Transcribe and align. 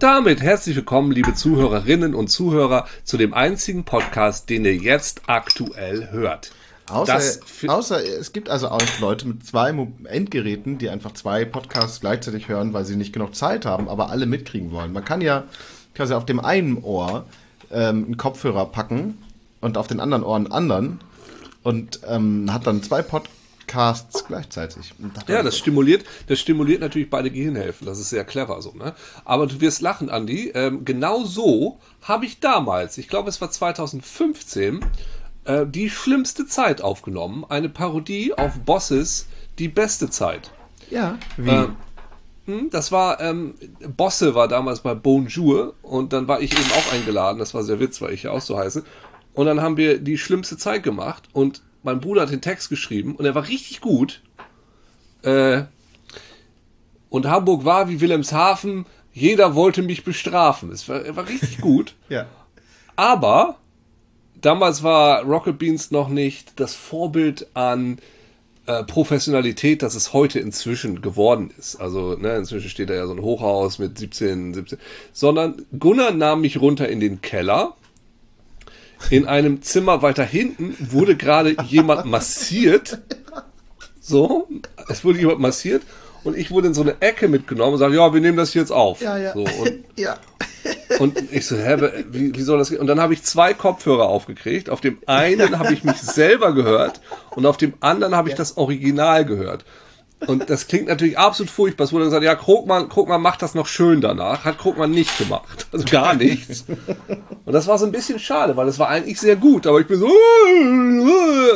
Und 0.00 0.04
damit 0.04 0.40
herzlich 0.40 0.76
willkommen, 0.76 1.12
liebe 1.12 1.34
Zuhörerinnen 1.34 2.14
und 2.14 2.28
Zuhörer, 2.28 2.86
zu 3.04 3.18
dem 3.18 3.34
einzigen 3.34 3.84
Podcast, 3.84 4.48
den 4.48 4.64
ihr 4.64 4.74
jetzt 4.74 5.20
aktuell 5.26 6.10
hört. 6.10 6.52
Außer, 6.88 7.20
außer 7.66 8.02
es 8.02 8.32
gibt 8.32 8.48
also 8.48 8.68
auch 8.68 8.80
Leute 9.00 9.28
mit 9.28 9.44
zwei 9.44 9.74
Endgeräten, 10.04 10.78
die 10.78 10.88
einfach 10.88 11.12
zwei 11.12 11.44
Podcasts 11.44 12.00
gleichzeitig 12.00 12.48
hören, 12.48 12.72
weil 12.72 12.86
sie 12.86 12.96
nicht 12.96 13.12
genug 13.12 13.34
Zeit 13.34 13.66
haben, 13.66 13.90
aber 13.90 14.08
alle 14.08 14.24
mitkriegen 14.24 14.70
wollen. 14.70 14.94
Man 14.94 15.04
kann 15.04 15.20
ja 15.20 15.44
quasi 15.94 16.14
auf 16.14 16.24
dem 16.24 16.40
einen 16.40 16.78
Ohr 16.82 17.26
ähm, 17.70 18.06
einen 18.06 18.16
Kopfhörer 18.16 18.72
packen 18.72 19.18
und 19.60 19.76
auf 19.76 19.86
den 19.86 20.00
anderen 20.00 20.24
Ohr 20.24 20.36
einen 20.36 20.50
anderen 20.50 21.00
und 21.62 22.00
ähm, 22.08 22.50
hat 22.50 22.66
dann 22.66 22.82
zwei 22.82 23.02
Podcasts 23.02 23.39
gleichzeitig. 24.26 24.94
Ja, 25.28 25.42
das 25.42 25.56
stimuliert, 25.56 26.04
das 26.26 26.40
stimuliert 26.40 26.80
natürlich 26.80 27.10
beide 27.10 27.30
Gehirnhälften. 27.30 27.86
Das 27.86 27.98
ist 27.98 28.10
sehr 28.10 28.24
clever 28.24 28.60
so, 28.62 28.72
ne? 28.72 28.94
Aber 29.24 29.46
du 29.46 29.60
wirst 29.60 29.80
lachen, 29.80 30.10
Andi. 30.10 30.50
Ähm, 30.54 30.84
genau 30.84 31.24
so 31.24 31.78
habe 32.02 32.26
ich 32.26 32.40
damals, 32.40 32.98
ich 32.98 33.08
glaube, 33.08 33.28
es 33.28 33.40
war 33.40 33.50
2015, 33.50 34.84
äh, 35.44 35.66
die 35.66 35.90
schlimmste 35.90 36.46
Zeit 36.46 36.82
aufgenommen. 36.82 37.44
Eine 37.48 37.68
Parodie 37.68 38.34
auf 38.34 38.58
Bosses, 38.60 39.26
die 39.58 39.68
beste 39.68 40.10
Zeit. 40.10 40.50
Ja, 40.90 41.18
wie? 41.36 41.50
Ähm, 41.50 41.76
hm, 42.46 42.70
das 42.70 42.90
war, 42.90 43.20
ähm, 43.20 43.54
Bosse 43.96 44.34
war 44.34 44.48
damals 44.48 44.80
bei 44.80 44.94
Bonjour 44.94 45.74
und 45.82 46.12
dann 46.12 46.26
war 46.26 46.40
ich 46.40 46.52
eben 46.52 46.70
auch 46.72 46.92
eingeladen. 46.92 47.38
Das 47.38 47.54
war 47.54 47.62
sehr 47.62 47.80
witz, 47.80 48.00
weil 48.00 48.12
ich 48.12 48.24
ja 48.24 48.32
auch 48.32 48.40
so 48.40 48.58
heiße. 48.58 48.82
Und 49.34 49.46
dann 49.46 49.60
haben 49.60 49.76
wir 49.76 49.98
die 49.98 50.18
schlimmste 50.18 50.56
Zeit 50.56 50.82
gemacht 50.82 51.28
und 51.32 51.62
mein 51.82 52.00
Bruder 52.00 52.22
hat 52.22 52.30
den 52.30 52.40
Text 52.40 52.68
geschrieben 52.68 53.16
und 53.16 53.24
er 53.24 53.34
war 53.34 53.48
richtig 53.48 53.80
gut. 53.80 54.22
Äh, 55.22 55.62
und 57.08 57.26
Hamburg 57.26 57.64
war 57.64 57.88
wie 57.88 58.00
Wilhelmshaven, 58.00 58.86
jeder 59.12 59.54
wollte 59.54 59.82
mich 59.82 60.04
bestrafen. 60.04 60.70
Es 60.70 60.88
war, 60.88 61.04
er 61.04 61.16
war 61.16 61.28
richtig 61.28 61.58
gut. 61.60 61.94
ja. 62.08 62.26
Aber 62.96 63.56
damals 64.40 64.82
war 64.82 65.22
Rocket 65.22 65.58
Beans 65.58 65.90
noch 65.90 66.08
nicht 66.08 66.60
das 66.60 66.74
Vorbild 66.74 67.46
an 67.54 67.98
äh, 68.66 68.84
Professionalität, 68.84 69.82
das 69.82 69.94
es 69.94 70.12
heute 70.12 70.38
inzwischen 70.38 71.00
geworden 71.00 71.50
ist. 71.58 71.76
Also 71.76 72.16
ne, 72.16 72.36
inzwischen 72.36 72.68
steht 72.68 72.90
da 72.90 72.94
ja 72.94 73.06
so 73.06 73.14
ein 73.14 73.22
Hochhaus 73.22 73.78
mit 73.78 73.98
17, 73.98 74.54
17, 74.54 74.78
sondern 75.12 75.66
Gunnar 75.78 76.12
nahm 76.12 76.42
mich 76.42 76.60
runter 76.60 76.88
in 76.88 77.00
den 77.00 77.20
Keller. 77.22 77.74
In 79.08 79.26
einem 79.26 79.62
Zimmer 79.62 80.02
weiter 80.02 80.24
hinten 80.24 80.76
wurde 80.78 81.16
gerade 81.16 81.56
jemand 81.64 82.04
massiert. 82.04 83.00
So, 84.00 84.48
es 84.88 85.04
wurde 85.04 85.18
jemand 85.18 85.40
massiert 85.40 85.82
und 86.24 86.36
ich 86.36 86.50
wurde 86.50 86.68
in 86.68 86.74
so 86.74 86.82
eine 86.82 87.00
Ecke 87.00 87.28
mitgenommen 87.28 87.74
und 87.74 87.78
sage, 87.78 87.96
ja, 87.96 88.12
wir 88.12 88.20
nehmen 88.20 88.36
das 88.36 88.54
jetzt 88.54 88.72
auf. 88.72 89.00
Ja, 89.00 89.16
ja. 89.16 89.32
So, 89.32 89.40
und, 89.40 89.84
ja. 89.96 90.16
und 90.98 91.32
ich 91.32 91.46
so, 91.46 91.56
hä, 91.56 91.76
wie, 92.10 92.34
wie 92.34 92.42
soll 92.42 92.58
das 92.58 92.70
gehen? 92.70 92.80
Und 92.80 92.86
dann 92.86 93.00
habe 93.00 93.14
ich 93.14 93.22
zwei 93.22 93.54
Kopfhörer 93.54 94.08
aufgekriegt. 94.08 94.68
Auf 94.68 94.80
dem 94.80 94.98
einen 95.06 95.58
habe 95.58 95.72
ich 95.72 95.84
mich 95.84 95.96
selber 95.96 96.52
gehört 96.52 97.00
und 97.30 97.46
auf 97.46 97.56
dem 97.56 97.74
anderen 97.80 98.14
habe 98.14 98.28
ich 98.28 98.34
das 98.34 98.56
Original 98.56 99.24
gehört. 99.24 99.64
Und 100.26 100.50
das 100.50 100.66
klingt 100.66 100.88
natürlich 100.88 101.18
absolut 101.18 101.50
furchtbar. 101.50 101.84
Es 101.84 101.92
wurde 101.92 102.04
gesagt, 102.04 102.24
ja, 102.24 102.34
Krogmann, 102.34 102.88
Krogmann 102.88 103.22
macht 103.22 103.42
das 103.42 103.54
noch 103.54 103.66
schön 103.66 104.00
danach. 104.00 104.44
Hat 104.44 104.58
Krogmann 104.58 104.90
nicht 104.90 105.16
gemacht. 105.18 105.66
Also 105.72 105.84
gar 105.90 106.14
nichts. 106.14 106.64
Und 107.44 107.52
das 107.52 107.66
war 107.66 107.78
so 107.78 107.86
ein 107.86 107.92
bisschen 107.92 108.18
schade, 108.18 108.56
weil 108.56 108.68
es 108.68 108.78
war 108.78 108.88
eigentlich 108.88 109.18
sehr 109.18 109.36
gut. 109.36 109.66
Aber 109.66 109.80
ich 109.80 109.86
bin 109.86 109.98
so, 109.98 110.06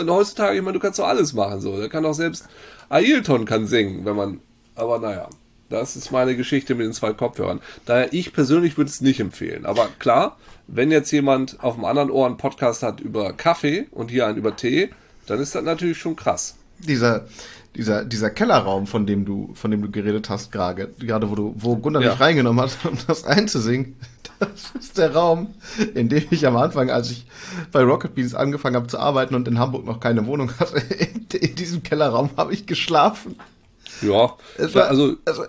und 0.00 0.11
heutzutage, 0.11 0.56
ich 0.56 0.62
meine, 0.62 0.75
du 0.75 0.81
kannst 0.81 0.99
doch 0.99 1.06
alles 1.06 1.34
machen, 1.34 1.61
so. 1.61 1.78
Da 1.78 1.88
kann 1.88 2.06
auch 2.06 2.15
selbst 2.15 2.49
Ailton 2.88 3.44
kann 3.44 3.66
singen, 3.66 4.05
wenn 4.05 4.16
man 4.16 4.41
aber 4.75 4.99
naja, 4.99 5.28
das 5.69 5.97
ist 5.97 6.11
meine 6.11 6.37
Geschichte 6.37 6.75
mit 6.75 6.87
den 6.87 6.93
zwei 6.93 7.12
Kopfhörern. 7.12 7.61
Daher 7.87 8.12
ich 8.12 8.33
persönlich 8.33 8.77
würde 8.77 8.91
es 8.91 9.00
nicht 9.00 9.21
empfehlen. 9.21 9.67
Aber 9.67 9.88
klar, 9.99 10.37
wenn 10.67 10.91
jetzt 10.91 11.11
jemand 11.11 11.62
auf 11.62 11.75
dem 11.75 11.84
anderen 11.84 12.11
Ohr 12.11 12.27
einen 12.27 12.37
Podcast 12.37 12.83
hat 12.83 13.00
über 13.00 13.33
Kaffee 13.33 13.87
und 13.91 14.11
hier 14.11 14.27
einen 14.27 14.38
über 14.38 14.56
Tee, 14.56 14.91
dann 15.27 15.41
ist 15.41 15.55
das 15.55 15.65
natürlich 15.65 15.99
schon 15.99 16.17
krass. 16.17 16.56
Dieser, 16.78 17.27
dieser, 17.77 18.05
dieser 18.05 18.31
Kellerraum, 18.31 18.87
von 18.87 19.07
dem 19.07 19.25
du, 19.25 19.51
von 19.55 19.71
dem 19.71 19.83
du 19.83 19.91
geredet 19.91 20.31
hast, 20.31 20.53
gerade, 20.53 20.89
gerade 20.99 21.31
wo 21.31 21.35
du, 21.35 21.55
wo 21.57 21.77
Gunnar 21.77 22.03
ja. 22.03 22.11
mich 22.11 22.21
reingenommen 22.21 22.62
hat, 22.62 22.77
um 22.85 22.97
das 23.07 23.25
einzusingen, 23.25 23.97
das 24.39 24.73
ist 24.79 24.99
der 24.99 25.15
Raum, 25.15 25.55
in 25.95 26.09
dem 26.09 26.25
ich 26.31 26.47
am 26.47 26.57
Anfang, 26.57 26.91
als 26.91 27.11
ich 27.11 27.27
bei 27.73 27.83
Rocket 27.83 28.15
Beans 28.15 28.35
angefangen 28.35 28.77
habe 28.77 28.87
zu 28.87 28.99
arbeiten 28.99 29.35
und 29.35 29.49
in 29.49 29.59
Hamburg 29.59 29.85
noch 29.85 30.01
keine 30.01 30.27
Wohnung 30.27 30.51
hatte, 30.59 30.79
in, 30.79 31.27
in 31.39 31.55
diesem 31.55 31.83
Kellerraum 31.83 32.31
habe 32.37 32.53
ich 32.53 32.67
geschlafen. 32.67 33.37
Ja, 34.03 34.33
war, 34.73 34.89
also, 34.89 35.17
also 35.25 35.45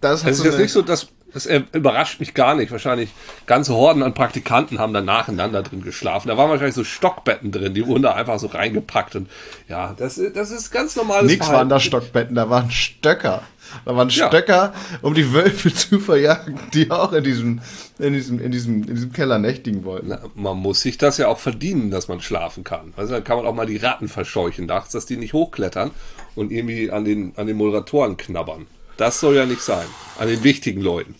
das 0.00 0.24
es 0.24 0.38
ist 0.38 0.44
jetzt 0.44 0.58
nicht 0.58 0.72
so, 0.72 0.82
dass 0.82 1.08
das 1.32 1.46
überrascht 1.46 2.20
mich 2.20 2.34
gar 2.34 2.54
nicht. 2.54 2.72
Wahrscheinlich 2.72 3.10
ganze 3.46 3.74
Horden 3.74 4.02
an 4.02 4.14
Praktikanten 4.14 4.78
haben 4.78 4.94
da 4.94 5.02
nacheinander 5.02 5.62
drin 5.62 5.82
geschlafen. 5.82 6.28
Da 6.28 6.36
waren 6.36 6.48
wahrscheinlich 6.48 6.74
so 6.74 6.84
Stockbetten 6.84 7.52
drin, 7.52 7.74
die 7.74 7.86
wurden 7.86 8.02
da 8.02 8.14
einfach 8.14 8.38
so 8.38 8.46
reingepackt. 8.46 9.16
Und 9.16 9.28
ja, 9.68 9.94
das, 9.98 10.20
das 10.34 10.50
ist 10.50 10.70
ganz 10.70 10.96
normales 10.96 11.30
Nix 11.30 11.46
Verhalten. 11.46 11.58
waren 11.58 11.68
da 11.68 11.80
Stockbetten, 11.80 12.34
da 12.34 12.48
waren 12.48 12.70
Stöcker. 12.70 13.42
Da 13.84 13.94
waren 13.94 14.10
Stöcker, 14.10 14.72
ja. 14.72 14.98
um 15.02 15.12
die 15.12 15.32
Wölfe 15.34 15.72
zu 15.74 16.00
verjagen, 16.00 16.58
die 16.72 16.90
auch 16.90 17.12
in 17.12 17.22
diesem, 17.22 17.60
in 17.98 18.14
diesem, 18.14 18.40
in 18.40 18.50
diesem, 18.50 18.82
in 18.84 18.94
diesem 18.94 19.12
Keller 19.12 19.38
nächtigen 19.38 19.84
wollten. 19.84 20.08
Na, 20.08 20.20
man 20.34 20.56
muss 20.56 20.80
sich 20.80 20.96
das 20.96 21.18
ja 21.18 21.28
auch 21.28 21.38
verdienen, 21.38 21.90
dass 21.90 22.08
man 22.08 22.22
schlafen 22.22 22.64
kann. 22.64 22.94
Also 22.96 23.12
dann 23.12 23.24
kann 23.24 23.36
man 23.36 23.46
auch 23.46 23.54
mal 23.54 23.66
die 23.66 23.76
Ratten 23.76 24.08
verscheuchen 24.08 24.64
nachts, 24.64 24.92
dass 24.92 25.04
die 25.04 25.18
nicht 25.18 25.34
hochklettern 25.34 25.90
und 26.34 26.50
irgendwie 26.50 26.90
an 26.90 27.04
den, 27.04 27.34
an 27.36 27.46
den 27.46 27.58
Moderatoren 27.58 28.16
knabbern. 28.16 28.66
Das 28.98 29.20
soll 29.20 29.36
ja 29.36 29.46
nicht 29.46 29.62
sein. 29.62 29.86
An 30.18 30.28
den 30.28 30.44
wichtigen 30.44 30.82
Leuten. 30.82 31.14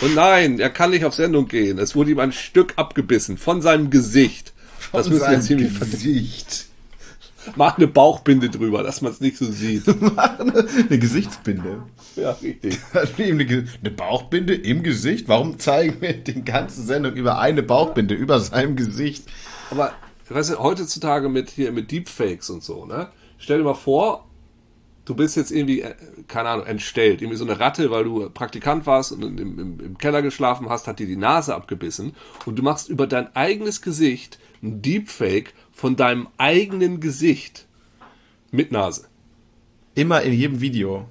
Und 0.00 0.14
nein, 0.16 0.58
er 0.58 0.70
kann 0.70 0.90
nicht 0.90 1.04
auf 1.04 1.14
Sendung 1.14 1.46
gehen. 1.46 1.78
Es 1.78 1.94
wurde 1.94 2.10
ihm 2.10 2.18
ein 2.18 2.32
Stück 2.32 2.74
abgebissen 2.76 3.38
von 3.38 3.62
seinem 3.62 3.90
Gesicht. 3.90 4.52
Von 4.90 4.98
das 4.98 5.08
müssen 5.08 5.30
wir 5.30 5.40
ziemlich 5.40 5.78
Gesicht. 5.78 6.66
Mach 7.56 7.76
eine 7.76 7.86
Bauchbinde 7.86 8.50
drüber, 8.50 8.82
dass 8.82 9.02
man 9.02 9.12
es 9.12 9.20
nicht 9.20 9.36
so 9.36 9.50
sieht. 9.50 9.84
Mach 10.00 10.40
eine, 10.40 10.66
eine 10.88 10.98
Gesichtsbinde. 10.98 11.84
Ja, 12.16 12.32
richtig. 12.32 12.78
eine, 13.18 13.68
eine 13.80 13.90
Bauchbinde 13.90 14.54
im 14.54 14.82
Gesicht? 14.82 15.28
Warum 15.28 15.58
zeigen 15.60 16.00
wir 16.00 16.14
die 16.14 16.44
ganze 16.44 16.82
Sendung 16.82 17.14
über 17.14 17.38
eine 17.38 17.62
Bauchbinde 17.62 18.14
über 18.14 18.40
seinem 18.40 18.74
Gesicht? 18.74 19.24
Aber, 19.70 19.92
weißt 20.28 20.50
du, 20.50 20.58
heutzutage 20.58 21.28
mit 21.28 21.50
hier 21.50 21.70
mit 21.70 21.92
Deepfakes 21.92 22.50
und 22.50 22.64
so, 22.64 22.84
ne? 22.84 23.08
Stell 23.38 23.58
dir 23.58 23.64
mal 23.64 23.74
vor, 23.74 24.26
du 25.04 25.14
bist 25.14 25.36
jetzt 25.36 25.50
irgendwie, 25.50 25.82
äh, 25.82 25.94
keine 26.28 26.50
Ahnung, 26.50 26.66
entstellt. 26.66 27.22
Irgendwie 27.22 27.38
so 27.38 27.44
eine 27.44 27.58
Ratte, 27.58 27.90
weil 27.90 28.04
du 28.04 28.28
Praktikant 28.30 28.86
warst 28.86 29.12
und 29.12 29.22
im, 29.22 29.38
im, 29.38 29.80
im 29.80 29.98
Keller 29.98 30.22
geschlafen 30.22 30.68
hast, 30.68 30.86
hat 30.86 30.98
dir 30.98 31.06
die 31.06 31.16
Nase 31.16 31.54
abgebissen 31.54 32.14
und 32.46 32.56
du 32.56 32.62
machst 32.62 32.88
über 32.88 33.06
dein 33.06 33.34
eigenes 33.34 33.82
Gesicht 33.82 34.38
ein 34.62 34.82
Deepfake 34.82 35.54
von 35.72 35.96
deinem 35.96 36.28
eigenen 36.38 37.00
Gesicht 37.00 37.66
mit 38.50 38.70
Nase. 38.70 39.06
Immer 39.94 40.22
in 40.22 40.32
jedem 40.32 40.60
Video. 40.60 41.08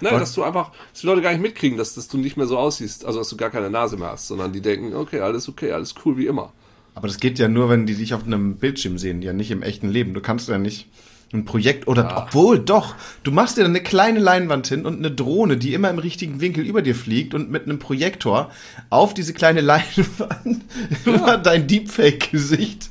Nein, 0.00 0.18
dass 0.18 0.34
du 0.34 0.42
einfach, 0.42 0.72
dass 0.92 1.02
die 1.02 1.06
Leute 1.06 1.22
gar 1.22 1.30
nicht 1.32 1.42
mitkriegen, 1.42 1.78
dass, 1.78 1.94
dass 1.94 2.08
du 2.08 2.18
nicht 2.18 2.36
mehr 2.36 2.46
so 2.46 2.58
aussiehst, 2.58 3.04
also 3.04 3.18
dass 3.18 3.28
du 3.28 3.36
gar 3.36 3.50
keine 3.50 3.70
Nase 3.70 3.96
mehr 3.96 4.12
hast, 4.12 4.26
sondern 4.26 4.52
die 4.52 4.60
denken, 4.60 4.94
okay, 4.94 5.20
alles 5.20 5.48
okay, 5.48 5.72
alles 5.72 5.94
cool 6.04 6.16
wie 6.16 6.26
immer. 6.26 6.52
Aber 6.94 7.08
das 7.08 7.18
geht 7.18 7.38
ja 7.38 7.48
nur, 7.48 7.68
wenn 7.68 7.86
die 7.86 7.94
dich 7.94 8.14
auf 8.14 8.24
einem 8.24 8.56
Bildschirm 8.56 8.96
sehen, 8.96 9.20
ja 9.20 9.32
nicht 9.32 9.50
im 9.50 9.62
echten 9.62 9.88
Leben. 9.88 10.14
Du 10.14 10.22
kannst 10.22 10.48
ja 10.48 10.56
nicht 10.56 10.88
ein 11.32 11.44
Projekt 11.44 11.88
oder 11.88 12.04
ja. 12.04 12.22
obwohl 12.22 12.58
doch, 12.58 12.94
du 13.22 13.32
machst 13.32 13.56
dir 13.56 13.64
eine 13.64 13.82
kleine 13.82 14.20
Leinwand 14.20 14.66
hin 14.68 14.86
und 14.86 14.98
eine 14.98 15.10
Drohne, 15.10 15.56
die 15.56 15.74
immer 15.74 15.90
im 15.90 15.98
richtigen 15.98 16.40
Winkel 16.40 16.64
über 16.64 16.82
dir 16.82 16.94
fliegt 16.94 17.34
und 17.34 17.50
mit 17.50 17.64
einem 17.64 17.78
Projektor 17.78 18.50
auf 18.90 19.12
diese 19.12 19.34
kleine 19.34 19.60
Leinwand 19.62 20.64
ja. 21.04 21.36
dein 21.36 21.66
Deepfake-Gesicht. 21.66 22.90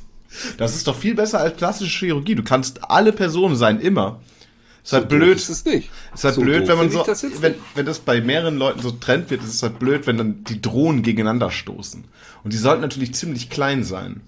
Das 0.58 0.74
ist 0.74 0.86
doch 0.86 0.96
viel 0.96 1.14
besser 1.14 1.40
als 1.40 1.56
klassische 1.56 1.98
Chirurgie. 1.98 2.34
Du 2.34 2.44
kannst 2.44 2.90
alle 2.90 3.12
Personen 3.12 3.56
sein, 3.56 3.80
immer. 3.80 4.20
Ist 4.84 4.92
halt 4.92 5.10
so 5.10 5.16
blöd. 5.16 5.36
Ist 5.36 5.48
es 5.48 5.64
nicht. 5.64 5.90
Ist 6.14 6.24
halt 6.24 6.34
so 6.34 6.42
blöd, 6.42 6.68
wenn 6.68 6.76
man 6.76 6.90
so, 6.90 7.04
wenn, 7.40 7.54
wenn 7.74 7.86
das 7.86 8.00
bei 8.00 8.20
mehreren 8.20 8.56
Leuten 8.56 8.80
so 8.82 8.90
trennt 8.92 9.30
wird, 9.30 9.42
ist 9.42 9.54
es 9.54 9.62
halt 9.62 9.78
blöd, 9.78 10.06
wenn 10.06 10.18
dann 10.18 10.44
die 10.44 10.60
Drohnen 10.60 11.02
gegeneinander 11.02 11.50
stoßen. 11.50 12.04
Und 12.44 12.52
die 12.52 12.58
sollten 12.58 12.82
natürlich 12.82 13.14
ziemlich 13.14 13.50
klein 13.50 13.82
sein. 13.82 14.20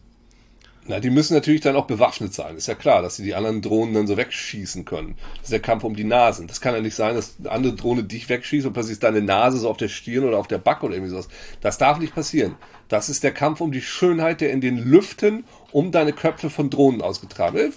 Na, 0.88 1.00
die 1.00 1.10
müssen 1.10 1.34
natürlich 1.34 1.60
dann 1.60 1.76
auch 1.76 1.86
bewaffnet 1.86 2.32
sein. 2.32 2.56
Ist 2.56 2.66
ja 2.66 2.74
klar, 2.74 3.02
dass 3.02 3.16
sie 3.16 3.22
die 3.22 3.34
anderen 3.34 3.60
Drohnen 3.60 3.92
dann 3.92 4.06
so 4.06 4.16
wegschießen 4.16 4.86
können. 4.86 5.16
Das 5.36 5.44
ist 5.44 5.52
der 5.52 5.60
Kampf 5.60 5.84
um 5.84 5.94
die 5.94 6.04
Nasen. 6.04 6.46
Das 6.46 6.62
kann 6.62 6.74
ja 6.74 6.80
nicht 6.80 6.94
sein, 6.94 7.14
dass 7.14 7.36
eine 7.38 7.50
andere 7.50 7.74
Drohne 7.74 8.04
dich 8.04 8.30
wegschießt 8.30 8.66
und 8.66 8.72
plötzlich 8.72 8.94
ist 8.94 9.02
deine 9.02 9.20
Nase 9.20 9.58
so 9.58 9.68
auf 9.68 9.76
der 9.76 9.88
Stirn 9.88 10.24
oder 10.24 10.38
auf 10.38 10.48
der 10.48 10.56
Backe 10.56 10.86
oder 10.86 10.94
irgendwie 10.94 11.10
sowas. 11.10 11.28
Das 11.60 11.76
darf 11.76 11.98
nicht 11.98 12.14
passieren. 12.14 12.54
Das 12.88 13.10
ist 13.10 13.22
der 13.22 13.32
Kampf 13.32 13.60
um 13.60 13.70
die 13.70 13.82
Schönheit, 13.82 14.40
der 14.40 14.50
in 14.50 14.62
den 14.62 14.78
Lüften 14.78 15.44
um 15.72 15.92
deine 15.92 16.14
Köpfe 16.14 16.48
von 16.48 16.70
Drohnen 16.70 17.02
ausgetragen 17.02 17.56
wird. 17.56 17.74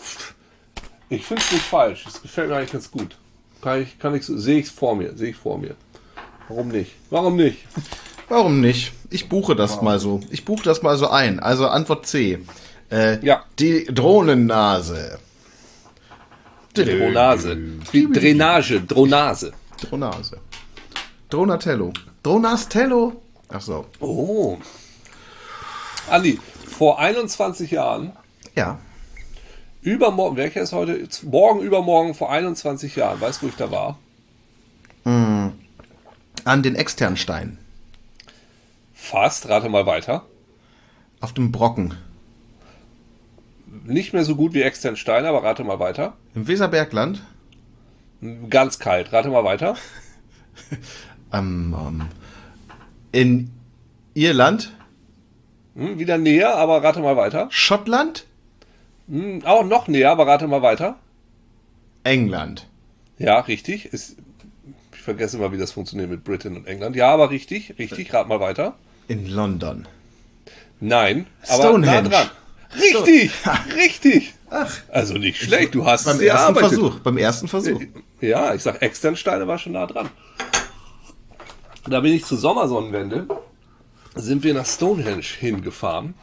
Ich 1.10 1.25
finde 1.25 1.44
es 1.46 1.52
nicht 1.52 1.66
falsch. 1.66 2.06
Das 2.06 2.22
gefällt 2.22 2.50
mir 2.50 2.56
eigentlich 2.56 2.72
ganz 2.72 2.92
gut. 2.92 3.18
Kann 3.62 3.81
ich, 3.81 4.00
kann 4.00 4.16
ich 4.16 4.25
sehe 4.25 4.60
ich 4.60 4.68
es 4.68 4.72
vor 4.72 4.96
mir, 4.96 5.18
sehe 5.18 5.31
ich 5.31 5.36
vor 5.36 5.58
mir. 5.58 5.75
Warum 6.48 6.69
nicht? 6.69 6.94
Warum 7.10 7.36
nicht? 7.36 7.58
Warum 8.30 8.62
nicht? 8.62 8.94
Ich 9.10 9.28
buche 9.28 9.58
das 9.58 9.75
wow. 9.75 9.81
mal 9.81 10.00
so. 10.00 10.22
Ich 10.30 10.46
buche 10.46 10.63
das 10.63 10.81
mal 10.81 10.96
so 10.96 11.10
ein. 11.10 11.42
Also 11.42 11.68
Antwort 11.68 12.08
C. 12.08 12.40
Äh, 12.91 13.23
ja. 13.25 13.45
Die 13.57 13.85
Drohnennase. 13.85 15.17
Dronase. 16.73 17.55
Drainage, 17.91 18.81
Dronase. 18.81 19.51
Dronase. 19.81 20.38
Dronatello. 21.29 21.91
Dronastello. 22.23 23.21
Ach 23.49 23.61
so. 23.61 23.85
Oh. 23.99 24.57
Andi, 26.09 26.39
vor 26.67 26.99
21 26.99 27.71
Jahren, 27.71 28.13
Ja. 28.55 28.79
übermorgen, 29.81 30.35
welcher 30.38 30.61
ist 30.61 30.73
heute? 30.73 31.07
Morgen, 31.23 31.61
übermorgen, 31.61 32.13
vor 32.13 32.29
21 32.31 32.95
Jahren, 32.95 33.19
weißt 33.21 33.41
du, 33.41 33.45
wo 33.45 33.49
ich 33.49 33.55
da 33.55 33.71
war? 33.71 33.97
An 35.03 36.63
den 36.63 36.75
externen 36.75 37.17
Stein. 37.17 37.57
Fast, 38.93 39.47
rate 39.49 39.69
mal 39.69 39.85
weiter. 39.85 40.25
Auf 41.21 41.33
dem 41.33 41.51
Brocken. 41.51 41.95
Nicht 43.83 44.13
mehr 44.13 44.24
so 44.24 44.36
gut 44.36 44.54
wie 44.54 44.62
extern 44.62 44.95
Stein, 44.95 45.25
aber 45.25 45.44
rate 45.44 45.63
mal 45.63 45.80
weiter. 45.80 46.13
Im 46.36 46.48
Weserbergland. 46.48 47.22
Ganz 48.50 48.78
kalt, 48.80 49.12
rate 49.12 49.30
mal 49.30 49.44
weiter. 49.44 49.75
Ähm, 51.33 51.74
ähm, 51.80 52.01
in 53.12 53.51
Irland. 54.13 54.74
Hm, 55.75 55.98
wieder 55.98 56.18
näher, 56.18 56.56
aber 56.56 56.83
rate 56.83 57.00
mal 57.00 57.16
weiter. 57.16 57.48
Schottland. 57.51 58.25
Hm, 59.07 59.44
auch 59.45 59.63
noch 59.63 59.88
näher, 59.88 60.12
aber 60.12 60.27
rate 60.27 60.48
mal 60.48 60.62
weiter. 60.62 60.98
England. 62.04 62.68
Ja, 63.18 63.39
richtig. 63.39 63.86
Ist, 63.86 64.18
ich 64.94 65.01
vergesse 65.01 65.38
immer, 65.38 65.51
wie 65.54 65.57
das 65.57 65.72
funktioniert 65.72 66.10
mit 66.10 66.24
Britain 66.24 66.57
und 66.57 66.68
England. 66.68 66.95
Ja, 66.95 67.13
aber 67.13 67.30
richtig, 67.30 67.75
richtig, 67.80 68.13
rat 68.13 68.27
mal 68.27 68.39
weiter. 68.39 68.75
In 69.07 69.27
London. 69.27 69.88
Nein, 70.80 71.27
aber 71.48 71.63
Stonehenge. 71.63 72.10
nah 72.10 72.10
dran. 72.10 72.30
Richtig, 72.75 73.31
Ha. 73.45 73.59
richtig. 73.75 74.33
Ach. 74.50 74.73
Also 74.89 75.13
nicht 75.15 75.41
schlecht, 75.41 75.75
du 75.75 75.85
hast 75.85 76.06
Beim 76.06 76.18
es 76.18 76.21
ersten 76.21 76.53
gearbeitet. 76.53 76.79
Versuch. 76.79 77.00
Beim 77.00 77.18
ersten 77.18 77.47
Versuch. 77.47 77.81
Ja, 78.19 78.53
ich 78.53 78.62
sag, 78.63 78.81
Externsteine 78.81 79.47
war 79.47 79.57
schon 79.57 79.73
nah 79.73 79.85
dran. 79.88 80.09
Da 81.88 82.00
bin 82.01 82.13
ich 82.13 82.25
zur 82.25 82.38
Sommersonnenwende, 82.38 83.27
sind 84.15 84.44
wir 84.44 84.53
nach 84.53 84.65
Stonehenge 84.65 85.23
hingefahren, 85.23 86.13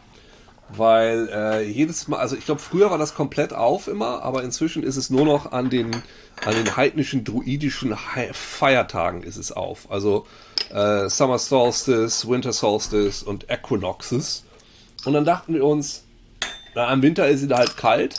weil 0.68 1.28
äh, 1.32 1.62
jedes 1.68 2.06
Mal, 2.06 2.18
also 2.18 2.36
ich 2.36 2.44
glaube, 2.44 2.60
früher 2.60 2.90
war 2.90 2.98
das 2.98 3.14
komplett 3.14 3.52
auf 3.52 3.88
immer, 3.88 4.22
aber 4.22 4.44
inzwischen 4.44 4.82
ist 4.82 4.96
es 4.96 5.10
nur 5.10 5.24
noch 5.24 5.50
an 5.50 5.68
den, 5.70 5.90
an 6.44 6.54
den 6.54 6.76
heidnischen, 6.76 7.24
druidischen 7.24 7.96
Hei- 8.14 8.30
Feiertagen 8.32 9.22
ist 9.22 9.36
es 9.36 9.50
auf. 9.50 9.90
Also 9.90 10.26
äh, 10.72 11.08
Summer 11.08 11.38
Solstice, 11.38 12.28
Winter 12.28 12.52
Solstice 12.52 13.24
und 13.24 13.50
Equinoxes. 13.50 14.44
Und 15.04 15.14
dann 15.14 15.24
dachten 15.24 15.54
wir 15.54 15.64
uns, 15.64 16.04
na, 16.74 16.92
im 16.92 17.02
Winter 17.02 17.28
ist 17.28 17.42
es 17.42 17.50
halt 17.50 17.76
kalt, 17.76 18.16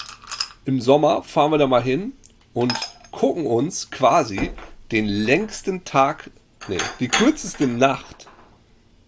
im 0.66 0.82
Sommer 0.82 1.24
fahren 1.24 1.52
wir 1.52 1.58
da 1.58 1.68
mal 1.68 1.82
hin 1.84 2.14
und 2.54 2.74
gucken 3.12 3.46
uns 3.46 3.90
quasi 3.92 4.52
den 4.92 5.06
längsten 5.06 5.84
Tag, 5.86 6.30
nee, 6.68 6.78
die 7.00 7.08
kürzeste 7.08 7.68
Nacht 7.68 8.28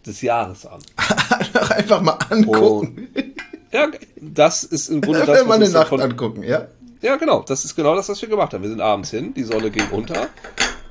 des 0.05 0.21
Jahres 0.21 0.65
an. 0.65 0.81
Einfach 1.69 2.01
mal 2.01 2.17
angucken. 2.29 3.07
Ja, 3.71 3.87
das 4.19 4.63
ist 4.63 4.89
im 4.89 5.01
Grunde 5.01 5.19
das, 5.25 5.29
Einfach 5.29 5.47
mal 5.47 5.53
eine 5.55 5.65
Nacht 5.65 5.75
davon- 5.85 6.01
angucken, 6.01 6.43
ja? 6.43 6.67
Ja, 7.01 7.15
genau, 7.15 7.41
das 7.41 7.65
ist 7.65 7.75
genau 7.75 7.95
das, 7.95 8.09
was 8.09 8.21
wir 8.21 8.29
gemacht 8.29 8.53
haben. 8.53 8.61
Wir 8.61 8.69
sind 8.69 8.81
abends 8.81 9.09
hin, 9.09 9.33
die 9.33 9.43
Sonne 9.43 9.71
ging 9.71 9.87
unter 9.89 10.29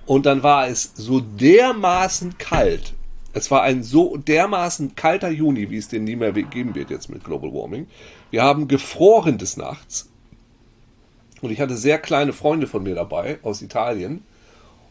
und 0.06 0.26
dann 0.26 0.42
war 0.42 0.66
es 0.66 0.90
so 0.96 1.20
dermaßen 1.20 2.36
kalt. 2.38 2.94
Es 3.32 3.48
war 3.52 3.62
ein 3.62 3.84
so 3.84 4.16
dermaßen 4.16 4.96
kalter 4.96 5.28
Juni, 5.30 5.70
wie 5.70 5.76
es 5.76 5.86
den 5.86 6.02
nie 6.02 6.16
mehr 6.16 6.32
geben 6.32 6.74
wird 6.74 6.90
jetzt 6.90 7.10
mit 7.10 7.22
Global 7.22 7.52
Warming. 7.52 7.86
Wir 8.30 8.42
haben 8.42 8.68
gefroren 8.68 9.38
des 9.38 9.56
Nachts. 9.56 10.08
Und 11.40 11.50
ich 11.50 11.60
hatte 11.60 11.76
sehr 11.76 11.98
kleine 11.98 12.32
Freunde 12.32 12.66
von 12.66 12.82
mir 12.82 12.94
dabei 12.94 13.38
aus 13.42 13.62
Italien. 13.62 14.24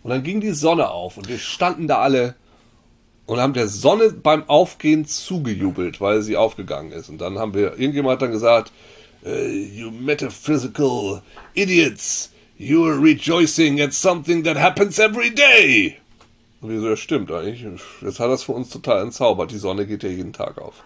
Und 0.03 0.11
dann 0.11 0.23
ging 0.23 0.41
die 0.41 0.51
Sonne 0.51 0.89
auf 0.89 1.17
und 1.17 1.27
wir 1.27 1.37
standen 1.37 1.87
da 1.87 1.99
alle 1.99 2.35
und 3.25 3.39
haben 3.39 3.53
der 3.53 3.67
Sonne 3.67 4.11
beim 4.11 4.47
Aufgehen 4.49 5.05
zugejubelt, 5.05 6.01
weil 6.01 6.21
sie 6.21 6.35
aufgegangen 6.35 6.91
ist. 6.91 7.09
Und 7.09 7.19
dann 7.19 7.37
haben 7.37 7.53
wir, 7.53 7.77
irgendjemand 7.77 8.13
hat 8.13 8.21
dann 8.23 8.31
gesagt, 8.31 8.71
äh, 9.23 9.47
you 9.47 9.91
metaphysical 9.91 11.21
idiots, 11.53 12.31
you 12.57 12.85
are 12.85 12.99
rejoicing 12.99 13.79
at 13.81 13.93
something 13.93 14.43
that 14.43 14.57
happens 14.57 14.97
every 14.97 15.29
day. 15.33 15.97
Und 16.61 16.71
wir 16.71 16.79
so, 16.79 16.89
ja 16.89 16.97
stimmt 16.97 17.31
eigentlich. 17.31 17.65
Jetzt 18.01 18.19
hat 18.19 18.31
das 18.31 18.43
für 18.43 18.53
uns 18.53 18.69
total 18.69 19.03
entzaubert. 19.03 19.51
Die 19.51 19.57
Sonne 19.57 19.85
geht 19.85 20.03
ja 20.03 20.09
jeden 20.09 20.33
Tag 20.33 20.57
auf. 20.57 20.83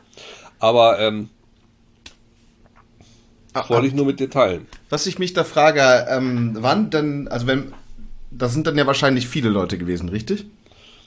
Aber 0.60 1.00
ähm, 1.00 1.30
Ach, 3.54 3.70
wollte 3.70 3.88
ich 3.88 3.94
nur 3.94 4.06
mit 4.06 4.20
dir 4.20 4.30
teilen. 4.30 4.66
Was 4.90 5.06
ich 5.08 5.20
mich 5.20 5.34
da 5.34 5.44
frage, 5.44 6.08
ähm, 6.10 6.58
wann 6.60 6.90
denn, 6.90 7.28
also 7.28 7.48
wenn, 7.48 7.74
das 8.32 8.54
sind 8.54 8.68
dann 8.68 8.78
ja 8.78 8.88
wahrscheinlich 8.88 9.28
viele 9.28 9.50
Leute 9.50 9.78
gewesen, 9.78 10.10
richtig? 10.10 10.46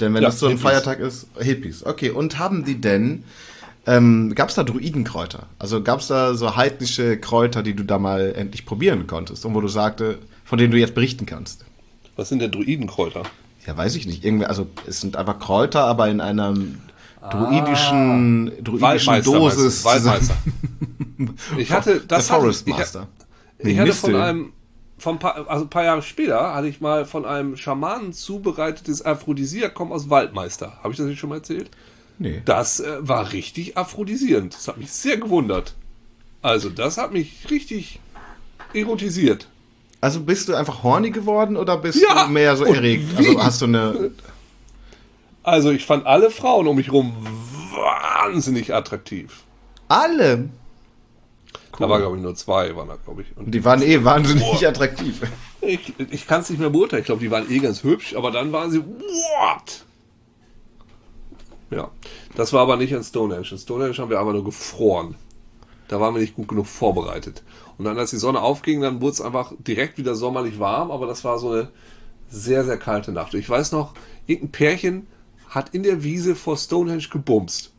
Denn 0.00 0.14
wenn 0.14 0.22
Ja, 0.22 0.28
das 0.28 0.38
so 0.38 0.46
ein 0.46 0.50
Hippies. 0.52 0.62
Feiertag 0.62 1.00
ist, 1.00 1.26
Hippies, 1.38 1.84
okay. 1.84 2.10
Und 2.10 2.38
haben 2.38 2.64
die 2.64 2.80
denn, 2.80 3.24
ähm, 3.86 4.34
gab 4.34 4.48
es 4.50 4.54
da 4.54 4.62
Druidenkräuter? 4.62 5.46
Also 5.58 5.82
gab 5.82 6.00
es 6.00 6.08
da 6.08 6.34
so 6.34 6.56
heidnische 6.56 7.18
Kräuter, 7.18 7.62
die 7.62 7.74
du 7.74 7.82
da 7.84 7.98
mal 7.98 8.34
endlich 8.36 8.66
probieren 8.66 9.06
konntest 9.06 9.44
und 9.46 9.54
wo 9.54 9.60
du 9.60 9.68
sagte, 9.68 10.18
von 10.44 10.58
denen 10.58 10.70
du 10.70 10.78
jetzt 10.78 10.94
berichten 10.94 11.26
kannst? 11.26 11.64
Was 12.16 12.28
sind 12.28 12.40
denn 12.40 12.50
Druidenkräuter? 12.50 13.22
Ja, 13.66 13.76
weiß 13.76 13.96
ich 13.96 14.06
nicht. 14.06 14.24
Irgendwie, 14.24 14.46
also 14.46 14.68
es 14.86 15.00
sind 15.00 15.16
einfach 15.16 15.38
Kräuter, 15.38 15.84
aber 15.84 16.08
in 16.08 16.20
einer 16.20 16.54
druidischen, 17.30 18.46
druidischen 18.62 18.80
Waldmeister, 18.80 19.32
Dosis. 19.32 19.84
Waldmeister. 19.84 20.36
Ich 21.56 21.70
hatte 21.72 22.00
das 22.06 22.26
Der 22.26 22.36
Forest 22.36 22.60
hatte 22.62 22.70
ich- 22.70 22.76
Master. 22.78 23.08
Ich, 23.58 23.68
ich 23.68 23.78
hatte 23.78 23.88
Mistel. 23.88 24.10
von 24.12 24.20
einem, 24.20 24.52
von 24.98 25.14
ein 25.14 25.18
paar, 25.18 25.48
also 25.48 25.64
ein 25.64 25.70
paar 25.70 25.84
Jahre 25.84 26.02
später, 26.02 26.54
hatte 26.54 26.68
ich 26.68 26.80
mal 26.82 27.06
von 27.06 27.24
einem 27.24 27.56
Schamanen 27.56 28.12
zubereitetes 28.12 29.04
Aphrodisiakum 29.04 29.92
aus 29.92 30.10
Waldmeister. 30.10 30.74
Habe 30.82 30.90
ich 30.90 30.98
das 30.98 31.06
nicht 31.06 31.18
schon 31.18 31.30
mal 31.30 31.36
erzählt? 31.36 31.70
Nee. 32.18 32.42
Das 32.44 32.80
äh, 32.80 32.96
war 33.00 33.32
richtig 33.32 33.78
aphrodisierend. 33.78 34.54
Das 34.54 34.68
hat 34.68 34.76
mich 34.76 34.92
sehr 34.92 35.16
gewundert. 35.16 35.74
Also, 36.42 36.68
das 36.68 36.98
hat 36.98 37.12
mich 37.14 37.46
richtig 37.50 37.98
erotisiert. 38.74 39.48
Also 40.02 40.20
bist 40.20 40.48
du 40.48 40.54
einfach 40.54 40.82
horny 40.82 41.10
geworden 41.10 41.56
oder 41.56 41.78
bist 41.78 41.98
Ja, 42.00 42.26
du 42.26 42.30
mehr 42.32 42.56
so 42.56 42.64
erregt? 42.64 43.18
wie? 43.18 43.28
Also 43.28 43.42
hast 43.42 43.62
du 43.62 43.64
eine. 43.66 44.10
Also, 45.46 45.70
ich 45.70 45.86
fand 45.86 46.06
alle 46.06 46.32
Frauen 46.32 46.66
um 46.66 46.74
mich 46.74 46.90
rum 46.90 47.14
wahnsinnig 47.72 48.74
attraktiv. 48.74 49.44
Alle! 49.86 50.48
Da 51.78 51.88
war, 51.88 52.00
glaube 52.00 52.16
ich, 52.16 52.22
nur 52.22 52.34
zwei, 52.34 52.74
waren 52.74 52.88
da, 52.88 52.96
glaube 52.96 53.22
ich. 53.22 53.36
Und 53.36 53.52
Die 53.52 53.64
waren 53.64 53.80
eh 53.80 54.02
wahnsinnig 54.02 54.66
attraktiv. 54.66 55.22
ich 55.60 55.94
ich 56.10 56.26
kann 56.26 56.40
es 56.40 56.50
nicht 56.50 56.58
mehr 56.58 56.70
beurteilen. 56.70 57.02
Ich 57.02 57.06
glaube, 57.06 57.20
die 57.20 57.30
waren 57.30 57.48
eh 57.48 57.60
ganz 57.60 57.84
hübsch, 57.84 58.16
aber 58.16 58.32
dann 58.32 58.50
waren 58.50 58.72
sie, 58.72 58.80
what? 58.80 59.84
Ja, 61.70 61.92
das 62.34 62.52
war 62.52 62.62
aber 62.62 62.76
nicht 62.76 62.90
in 62.90 63.04
Stonehenge. 63.04 63.46
In 63.48 63.58
Stonehenge 63.58 63.96
haben 63.98 64.10
wir 64.10 64.18
aber 64.18 64.32
nur 64.32 64.44
gefroren. 64.44 65.14
Da 65.86 66.00
waren 66.00 66.12
wir 66.12 66.20
nicht 66.20 66.34
gut 66.34 66.48
genug 66.48 66.66
vorbereitet. 66.66 67.44
Und 67.78 67.84
dann, 67.84 67.96
als 67.96 68.10
die 68.10 68.16
Sonne 68.16 68.40
aufging, 68.40 68.80
dann 68.80 69.00
wurde 69.00 69.12
es 69.12 69.20
einfach 69.20 69.52
direkt 69.60 69.96
wieder 69.96 70.16
sommerlich 70.16 70.58
warm, 70.58 70.90
aber 70.90 71.06
das 71.06 71.22
war 71.22 71.38
so 71.38 71.52
eine 71.52 71.68
sehr, 72.28 72.64
sehr 72.64 72.78
kalte 72.78 73.12
Nacht. 73.12 73.32
Und 73.32 73.38
ich 73.38 73.48
weiß 73.48 73.70
noch, 73.70 73.94
irgendein 74.26 74.50
Pärchen 74.50 75.06
hat 75.48 75.74
in 75.74 75.82
der 75.82 76.02
Wiese 76.02 76.34
vor 76.34 76.56
Stonehenge 76.56 77.08
gebumst. 77.10 77.72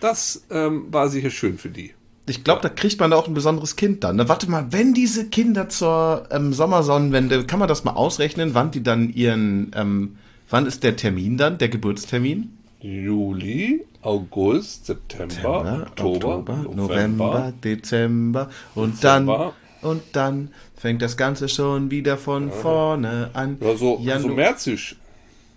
Das 0.00 0.44
ähm, 0.50 0.86
war 0.90 1.08
sicher 1.08 1.30
schön 1.30 1.58
für 1.58 1.70
die. 1.70 1.92
Ich 2.28 2.42
glaube, 2.42 2.60
da 2.60 2.68
kriegt 2.68 2.98
man 2.98 3.12
da 3.12 3.16
auch 3.16 3.28
ein 3.28 3.34
besonderes 3.34 3.76
Kind 3.76 4.02
dann. 4.02 4.16
Na, 4.16 4.28
warte 4.28 4.50
mal, 4.50 4.66
wenn 4.72 4.94
diese 4.94 5.28
Kinder 5.28 5.68
zur 5.68 6.26
ähm, 6.32 6.52
Sommersonnenwende, 6.52 7.44
kann 7.44 7.60
man 7.60 7.68
das 7.68 7.84
mal 7.84 7.92
ausrechnen, 7.92 8.52
wann 8.54 8.72
die 8.72 8.82
dann 8.82 9.10
ihren, 9.12 9.70
ähm, 9.76 10.16
wann 10.50 10.66
ist 10.66 10.82
der 10.82 10.96
Termin 10.96 11.36
dann, 11.38 11.58
der 11.58 11.68
Geburtstermin? 11.68 12.50
Juli, 12.80 13.84
August, 14.02 14.86
September, 14.86 15.86
Oktober, 15.88 16.56
November. 16.56 16.74
November, 16.74 17.52
Dezember 17.64 18.50
und 18.74 18.94
Dezember. 18.94 19.54
dann 19.82 19.90
und 19.90 20.02
dann 20.12 20.50
fängt 20.76 21.02
das 21.02 21.16
Ganze 21.16 21.48
schon 21.48 21.90
wieder 21.90 22.16
von 22.16 22.50
vorne 22.50 23.30
an. 23.34 23.56
Ja, 23.60 23.76
so, 23.76 23.98
Janu- 23.98 24.20
so 24.22 24.28
märzisch. 24.28 24.96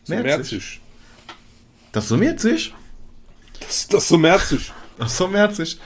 So 0.03 0.13
Märzisch? 0.13 0.27
märzisch. 0.37 0.81
Das 1.91 2.07
summiert 2.07 2.39
sich. 2.39 2.73
Das, 3.59 3.87
das 3.87 4.03
ist 4.03 4.09
so 4.09 4.17
märzisch. 4.17 4.71
Ach 4.99 5.09
so 5.09 5.27
märzig. 5.27 5.79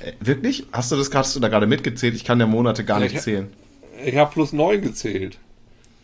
Äh, 0.00 0.12
Wirklich? 0.20 0.66
Hast 0.72 0.90
du 0.92 0.96
das 0.96 1.10
gerade 1.10 1.24
hast 1.26 1.36
du 1.36 1.40
da 1.40 1.48
gerade 1.48 1.66
mitgezählt? 1.66 2.14
Ich 2.14 2.24
kann 2.24 2.38
der 2.38 2.46
Monate 2.48 2.84
gar 2.84 2.98
Ja, 2.98 3.04
nicht 3.04 3.14
ich- 3.16 3.20
zählen. 3.22 3.52
Ich 4.04 4.16
habe 4.16 4.32
plus 4.32 4.52
neun 4.52 4.80
gezählt. 4.82 5.38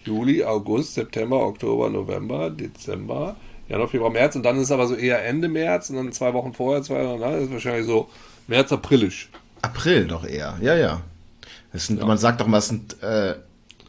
Juli, 0.05 0.45
August, 0.45 0.95
September, 0.95 1.37
Oktober, 1.45 1.91
November, 1.91 2.49
Dezember, 2.51 3.35
Januar, 3.69 3.89
Februar, 3.89 4.11
März. 4.11 4.37
Und 4.37 4.45
dann 4.45 4.57
ist 4.57 4.65
es 4.65 4.71
aber 4.71 4.87
so 4.87 4.95
eher 4.95 5.25
Ende 5.27 5.49
März 5.49 5.91
und 5.91 5.97
dann 5.97 6.13
zwei 6.13 6.33
Wochen 6.33 6.53
vorher, 6.53 6.83
zwei 6.83 7.05
Wochen 7.05 7.21
nach, 7.21 7.33
ist 7.33 7.51
wahrscheinlich 7.53 7.87
so 7.87 8.09
März, 8.47 8.71
Aprilisch. 8.73 9.29
April 9.63 10.07
doch 10.07 10.25
eher. 10.25 10.57
Ja, 10.63 10.77
ja. 10.77 11.03
Das 11.73 11.87
sind, 11.89 12.01
Man 12.01 12.19
sagt 12.19 12.41
doch 12.41 12.47
mal, 12.47 12.59
es 12.59 12.69
sind 12.69 13.03
äh, 13.03 13.35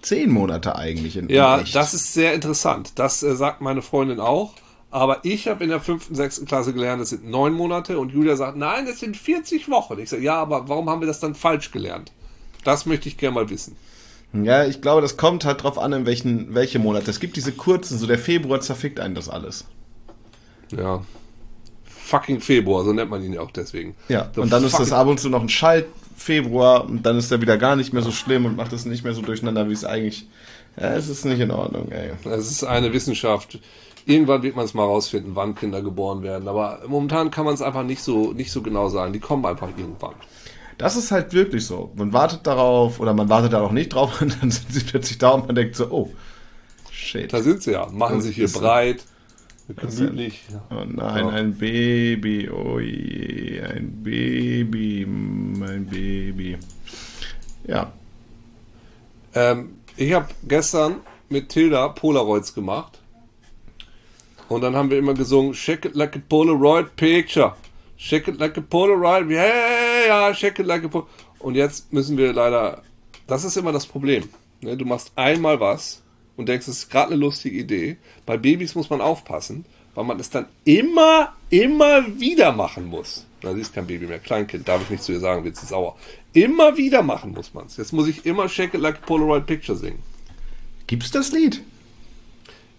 zehn 0.02 0.32
Monate 0.32 0.76
eigentlich. 0.76 1.18
In, 1.18 1.30
Ja, 1.30 1.60
echt. 1.60 1.76
das 1.76 1.94
ist 1.94 2.14
sehr 2.14 2.34
interessant. 2.34 2.94
Das 2.96 3.24
äh, 3.24 3.36
sagt 3.36 3.62
meine 3.62 3.82
Freundin 3.82 4.20
auch. 4.20 4.54
Aber 4.92 5.20
ich 5.24 5.48
habe 5.48 5.64
in 5.64 5.70
der 5.70 5.82
fünften, 5.82 6.16
sechsten 6.16 6.46
Klasse 6.46 6.74
gelernt, 6.74 7.02
es 7.02 7.10
sind 7.10 7.30
neun 7.30 7.54
Monate 7.54 8.00
und 8.00 8.12
Julia 8.12 8.36
sagt, 8.36 8.58
nein, 8.58 8.88
es 8.88 9.00
sind 9.00 9.16
40 9.16 9.70
Wochen. 9.70 10.00
Ich 10.00 10.10
sage, 10.10 10.24
ja, 10.24 10.42
aber 10.42 10.68
warum 10.68 10.90
haben 10.90 11.02
wir 11.02 11.08
das 11.08 11.20
dann 11.20 11.36
falsch 11.36 11.72
gelernt? 11.72 12.12
Das 12.64 12.88
möchte 12.88 13.08
ich 13.08 13.18
gerne 13.18 13.36
mal 13.36 13.50
wissen. 13.50 13.76
Ja, 14.34 14.66
ich 14.66 14.82
glaube, 14.82 15.02
das 15.02 15.18
kommt 15.18 15.46
halt 15.46 15.64
drauf 15.64 15.78
an, 15.78 15.94
in 15.94 16.06
welchen 16.06 16.54
welche 16.54 16.80
Monate. 16.80 17.10
Es 17.10 17.20
gibt 17.20 17.36
diese 17.36 17.52
kurzen, 17.52 17.98
so 17.98 18.06
der 18.06 18.20
Februar 18.20 18.62
zerfickt 18.62 19.00
einen 19.00 19.16
das 19.16 19.30
alles. 19.30 19.66
Ja. 20.76 21.04
Fucking 21.86 22.40
Februar, 22.40 22.84
so 22.84 22.94
nennt 22.94 23.10
man 23.10 23.24
ihn 23.24 23.34
ja 23.34 23.42
auch 23.42 23.52
deswegen. 23.52 23.96
Ja, 24.08 24.30
The 24.34 24.42
und 24.42 24.52
dann 24.52 24.64
ist 24.64 24.80
das 24.80 24.92
ab 24.92 25.08
und 25.08 25.20
zu 25.20 25.30
noch 25.30 25.42
ein 25.42 25.50
Schalt 25.50 25.86
Februar 26.20 26.86
und 26.86 27.06
dann 27.06 27.18
ist 27.18 27.32
er 27.32 27.42
wieder 27.42 27.58
gar 27.58 27.76
nicht 27.76 27.94
mehr 27.94 28.02
so 28.02 28.12
schlimm 28.12 28.46
und 28.46 28.58
macht 28.58 28.74
es 28.74 28.86
nicht 28.86 29.04
mehr 29.04 29.14
so 29.14 29.22
durcheinander, 29.22 29.70
wie 29.70 29.74
es 29.74 29.86
eigentlich. 29.86 30.28
Ja, 30.78 30.94
es 30.94 31.08
ist 31.08 31.26
nicht 31.26 31.40
in 31.40 31.52
Ordnung, 31.52 31.92
ey. 31.92 32.12
Es 32.26 32.52
ist 32.52 32.64
eine 32.64 32.94
Wissenschaft. 32.94 33.60
Irgendwann 34.06 34.44
wird 34.44 34.56
man 34.56 34.66
es 34.66 34.74
mal 34.74 34.84
rausfinden, 34.84 35.36
wann 35.36 35.56
Kinder 35.56 35.82
geboren 35.82 36.22
werden. 36.22 36.48
Aber 36.48 36.82
momentan 36.88 37.32
kann 37.32 37.46
man 37.46 37.54
es 37.54 37.62
einfach 37.62 37.84
nicht 37.84 38.02
so, 38.02 38.34
nicht 38.34 38.52
so 38.52 38.62
genau 38.62 38.90
sagen. 38.90 39.14
Die 39.14 39.20
kommen 39.20 39.46
einfach 39.46 39.70
irgendwann. 39.78 40.16
Das 40.78 40.96
ist 40.96 41.12
halt 41.12 41.34
wirklich 41.34 41.66
so. 41.66 41.92
Man 41.96 42.14
wartet 42.14 42.48
darauf 42.48 43.00
oder 43.00 43.14
man 43.14 43.30
wartet 43.30 43.54
da 43.54 43.62
auch 43.62 43.72
nicht 43.72 43.94
drauf 43.94 44.22
und 44.22 44.42
dann 44.42 44.52
sind 44.52 44.72
sie 44.72 44.84
plötzlich 44.84 45.18
da 45.18 45.32
und 45.32 45.48
man 45.48 45.56
denkt 45.56 45.76
so, 45.76 45.90
oh, 45.90 46.12
shit. 46.92 47.32
Da 47.32 47.42
sind 47.42 47.62
sie 47.62 47.72
ja. 47.72 47.88
Machen 47.92 48.22
sich 48.22 48.36
hier 48.36 48.46
ist 48.46 48.56
so. 48.56 48.62
Gemütlich. 49.76 50.42
Oh 50.72 50.84
nein, 50.86 51.28
ein 51.30 51.58
Baby, 51.58 52.50
oh 52.50 52.80
je, 52.80 53.62
ein 53.62 54.04
Baby, 54.04 55.06
mein 55.06 55.86
Baby. 55.86 56.58
Ja, 57.68 57.94
Ähm, 59.34 59.78
ich 59.96 60.14
habe 60.14 60.28
gestern 60.48 61.02
mit 61.30 61.50
Tilda 61.50 61.90
Polaroids 61.90 62.54
gemacht. 62.54 63.00
Und 64.48 64.62
dann 64.62 64.76
haben 64.76 64.90
wir 64.90 64.98
immer 64.98 65.14
gesungen, 65.14 65.54
shake 65.54 65.86
it 65.86 65.96
like 65.96 66.16
a 66.16 66.22
Polaroid 66.28 66.96
picture. 66.96 67.54
Shake 67.98 68.28
it 68.28 68.40
like 68.40 68.58
a 68.58 68.62
Polaroid, 68.62 69.30
yeah, 69.30 70.08
ja, 70.08 70.34
shake 70.34 70.60
it 70.60 70.66
like 70.66 70.84
a 70.84 70.88
Polaroid. 70.88 71.10
Und 71.40 71.56
jetzt 71.56 71.94
müssen 71.94 72.18
wir 72.18 72.34
leider, 72.34 72.82
das 73.28 73.44
ist 73.44 73.56
immer 73.56 73.72
das 73.72 73.86
Problem. 73.86 74.28
Ne? 74.62 74.76
Du 74.76 74.86
machst 74.86 75.12
einmal 75.16 75.60
was 75.60 76.02
und 76.40 76.48
denkst, 76.50 76.68
es 76.68 76.80
ist 76.80 76.90
gerade 76.90 77.08
eine 77.12 77.18
lustige 77.18 77.58
Idee. 77.60 77.98
Bei 78.26 78.38
Babys 78.38 78.74
muss 78.76 78.90
man 78.90 79.02
aufpassen, 79.02 79.66
weil 79.94 80.06
man 80.06 80.20
es 80.20 80.30
dann 80.30 80.46
immer, 80.64 81.34
immer 81.50 82.06
wieder 82.20 82.52
machen 82.54 82.86
muss. 82.88 83.26
Na, 83.44 83.54
sie 83.54 83.62
ist 83.62 83.74
kein 83.74 83.86
Baby 83.88 84.08
mehr, 84.08 84.20
Kleinkind, 84.20 84.68
darf 84.68 84.82
ich 84.84 84.90
nicht 84.90 85.04
zu 85.04 85.12
ihr 85.12 85.20
sagen, 85.20 85.44
wird 85.44 85.56
sie 85.58 85.66
sauer. 85.66 85.96
Immer 86.34 86.78
wieder 86.78 87.02
machen 87.04 87.32
muss 87.34 87.54
man 87.54 87.66
es. 87.68 87.78
Jetzt 87.78 87.92
muss 87.94 88.08
ich 88.08 88.26
immer 88.26 88.48
Shake 88.50 88.74
It 88.74 88.82
Like 88.82 88.96
a 89.04 89.06
Polaroid 89.06 89.46
Picture 89.46 89.78
singen. 89.78 90.00
gibt's 90.88 91.12
das 91.12 91.32
Lied? 91.32 91.62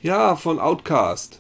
Ja, 0.03 0.37
von 0.37 0.59
Outcast. 0.59 1.39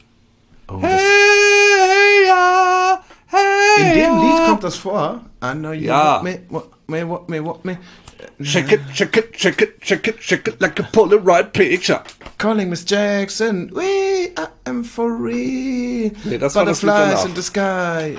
Oh, 0.68 0.78
das, 0.82 0.90
Hey, 1.00 2.26
ja, 2.26 3.02
hey, 3.28 3.82
in 3.82 3.94
dem 3.94 4.00
ja. 4.18 4.20
Lied 4.22 4.46
kommt 4.46 4.64
das 4.64 4.76
vor. 4.76 5.20
I 5.42 5.52
know 5.52 5.72
you 5.72 5.86
Ja. 5.86 6.22
want 6.22 6.24
me, 6.24 6.40
want 6.50 6.66
me, 6.88 7.08
want 7.08 7.28
me, 7.28 7.44
want 7.44 7.64
me. 7.64 7.78
Shake 8.42 8.72
it, 8.72 8.80
shake 8.94 9.16
it, 9.16 9.38
shake 9.38 9.62
it, 9.62 9.76
shake 9.82 10.08
it, 10.08 10.22
shake 10.22 10.48
it 10.48 10.60
like 10.60 10.78
a 10.78 10.82
Polaroid 10.82 11.52
picture. 11.52 12.02
Calling 12.38 12.70
Miss 12.70 12.84
Jackson, 12.84 13.70
we 13.74 14.19
I 14.36 14.46
am 14.66 14.84
for 14.84 15.10
real. 15.12 16.10
Nee, 16.24 16.38
das 16.38 16.54
Butterflies 16.54 17.24
in 17.24 17.34
the 17.34 17.42
sky. 17.42 18.16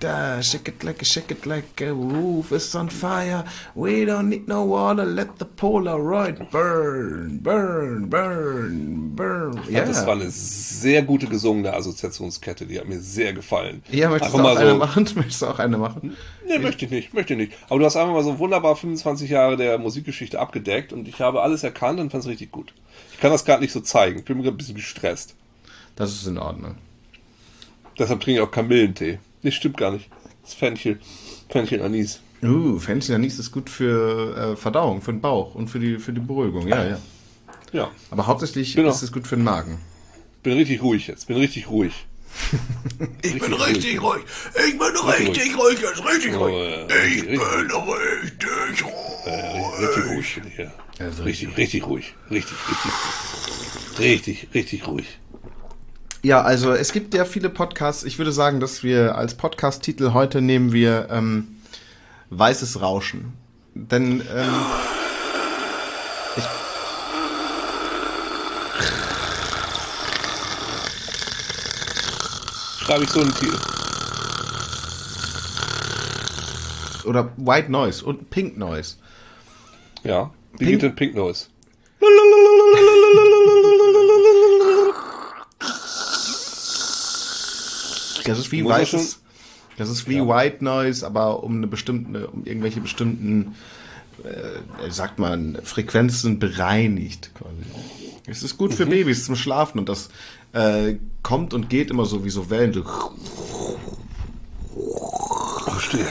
Da. 0.00 0.42
Shake 0.42 0.68
it 0.68 0.82
like 0.82 1.02
a, 1.02 1.04
shake 1.04 1.30
it 1.30 1.46
like 1.46 1.80
a 1.80 1.92
roof 1.92 2.52
is 2.52 2.74
on 2.74 2.88
fire. 2.88 3.44
We 3.74 4.04
don't 4.04 4.28
need 4.28 4.48
no 4.48 4.64
water. 4.64 5.04
Let 5.04 5.38
the 5.38 5.44
Polaroid 5.44 6.50
burn, 6.50 7.38
burn, 7.42 8.08
burn, 8.08 9.16
burn. 9.16 9.60
Ja. 9.68 9.84
Das 9.84 10.06
war 10.06 10.14
eine 10.14 10.30
sehr 10.30 11.02
gute 11.02 11.26
gesungene 11.26 11.74
Assoziationskette, 11.74 12.66
die 12.66 12.78
hat 12.78 12.88
mir 12.88 13.00
sehr 13.00 13.32
gefallen. 13.32 13.82
Ja, 13.90 14.08
möchtest 14.08 14.34
du 14.34 14.38
auch 14.38 14.42
mal 14.42 14.56
eine 14.56 14.70
so, 14.70 14.76
machen? 14.76 15.08
Möchtest 15.14 15.42
du 15.42 15.46
auch 15.46 15.58
eine 15.58 15.78
machen? 15.78 16.16
Nee, 16.46 16.58
möchte 16.58 16.84
ich 16.84 16.90
nicht, 16.90 17.14
möchte 17.14 17.34
ich 17.34 17.38
nicht. 17.38 17.52
Aber 17.68 17.78
du 17.78 17.84
hast 17.84 17.96
einfach 17.96 18.12
mal 18.12 18.24
so 18.24 18.38
wunderbar 18.38 18.76
25 18.76 19.30
Jahre 19.30 19.56
der 19.56 19.78
Musikgeschichte 19.78 20.38
abgedeckt 20.38 20.92
und 20.92 21.08
ich 21.08 21.20
habe 21.20 21.42
alles 21.42 21.62
erkannt 21.62 22.00
und 22.00 22.10
fand 22.10 22.24
es 22.24 22.28
richtig 22.28 22.50
gut. 22.52 22.72
Ich 23.12 23.20
kann 23.20 23.30
das 23.30 23.44
gerade 23.44 23.62
nicht 23.62 23.72
so 23.72 23.80
zeigen. 23.80 24.20
Ich 24.20 24.24
bin 24.24 24.36
mir 24.36 24.44
gerade 24.44 24.54
ein 24.54 24.58
bisschen 24.58 24.76
gestresst. 24.76 25.34
Das 25.98 26.12
ist 26.12 26.28
in 26.28 26.38
Ordnung. 26.38 26.76
Deshalb 27.98 28.20
trinke 28.20 28.40
ich 28.40 28.46
auch 28.46 28.52
Kamillentee. 28.52 29.18
Nee, 29.42 29.50
stimmt 29.50 29.76
gar 29.76 29.90
nicht. 29.90 30.08
Das 30.42 30.52
ist 30.52 30.58
Fenchel. 30.58 31.00
Fenchel 31.48 31.82
Anis. 31.82 32.20
Uh, 32.40 32.78
Fenchel 32.78 33.16
Anis 33.16 33.40
ist 33.40 33.50
gut 33.50 33.68
für 33.68 34.52
äh, 34.52 34.56
Verdauung, 34.56 35.02
für 35.02 35.10
den 35.10 35.20
Bauch 35.20 35.56
und 35.56 35.66
für 35.66 35.80
die, 35.80 35.98
für 35.98 36.12
die 36.12 36.20
Beruhigung. 36.20 36.68
Ja, 36.68 36.84
ja. 36.86 36.98
Ja, 37.72 37.90
Aber 38.12 38.28
hauptsächlich 38.28 38.76
Genau. 38.76 38.90
ist 38.90 39.02
es 39.02 39.10
gut 39.10 39.26
für 39.26 39.34
den 39.36 39.42
Magen. 39.44 39.80
bin 40.44 40.52
richtig 40.52 40.80
ruhig 40.82 41.08
jetzt. 41.08 41.26
Bin 41.26 41.36
richtig 41.36 41.68
ruhig. 41.68 41.92
Ich 43.22 43.38
bin 43.40 43.52
Richtig 43.52 44.00
ruhig. 44.02 44.22
Ich 44.68 44.78
bin 44.78 44.96
richtig 45.08 45.58
ruhig. 45.58 45.78
Jetzt 45.80 46.04
richtig 46.04 46.36
ruhig. 46.38 46.54
Ich 46.78 46.86
bin 46.86 46.96
richtig 46.96 47.74
ruhig. 47.74 47.98
richtig 49.80 50.06
ruhig 50.06 50.34
bin 50.36 50.46
ich 50.46 50.54
hier. 50.56 50.72
Also 51.00 51.22
richtig, 51.24 51.56
richtig 51.56 51.86
ruhig. 51.86 52.14
Richtig, 52.30 52.56
richtig, 52.68 53.98
richtig, 53.98 54.48
richtig 54.54 54.86
ruhig. 54.86 55.06
Ja, 56.22 56.42
also 56.42 56.72
es 56.72 56.92
gibt 56.92 57.14
ja 57.14 57.24
viele 57.24 57.48
Podcasts. 57.48 58.02
Ich 58.04 58.18
würde 58.18 58.32
sagen, 58.32 58.60
dass 58.60 58.82
wir 58.82 59.16
als 59.16 59.34
Podcast-Titel 59.34 60.12
heute 60.12 60.40
nehmen 60.42 60.72
wir 60.72 61.08
ähm, 61.10 61.56
Weißes 62.30 62.80
Rauschen. 62.80 63.32
Denn 63.74 64.20
ähm, 64.34 64.54
ich, 66.36 66.44
Schreibe 72.80 73.04
ich 73.04 73.10
so 73.10 73.20
einen 73.20 73.34
Titel. 73.34 73.56
oder 77.04 77.32
White 77.38 77.70
Noise 77.72 78.04
und 78.04 78.28
Pink 78.28 78.58
Noise. 78.58 78.96
Ja. 80.04 80.30
Wie 80.52 80.58
Pink- 80.58 80.70
geht 80.72 80.82
denn 80.82 80.94
Pink 80.94 81.14
Noise? 81.14 81.46
Das 88.28 88.38
ist 88.38 88.52
wie 88.52 88.64
weißes. 88.64 89.20
Das 89.76 89.88
ist 89.90 90.08
wie 90.08 90.20
White 90.20 90.64
Noise, 90.64 91.06
aber 91.06 91.42
um 91.44 91.56
eine 91.58 91.66
bestimmte, 91.68 92.26
um 92.28 92.44
irgendwelche 92.44 92.80
bestimmten, 92.80 93.54
äh, 94.24 94.90
sagt 94.90 95.18
man, 95.20 95.58
Frequenzen 95.62 96.38
bereinigt. 96.40 97.30
Quasi. 97.34 97.54
Es 98.26 98.42
ist 98.42 98.58
gut 98.58 98.74
für 98.74 98.86
Mhm. 98.86 98.90
Babys 98.90 99.24
zum 99.24 99.36
Schlafen 99.36 99.78
und 99.78 99.88
das 99.88 100.10
äh, 100.52 100.94
kommt 101.22 101.54
und 101.54 101.70
geht 101.70 101.90
immer 101.90 102.06
so 102.06 102.24
wie 102.24 102.30
so 102.30 102.50
Wellen. 102.50 102.72
So. 102.72 102.84
Still. 105.78 106.06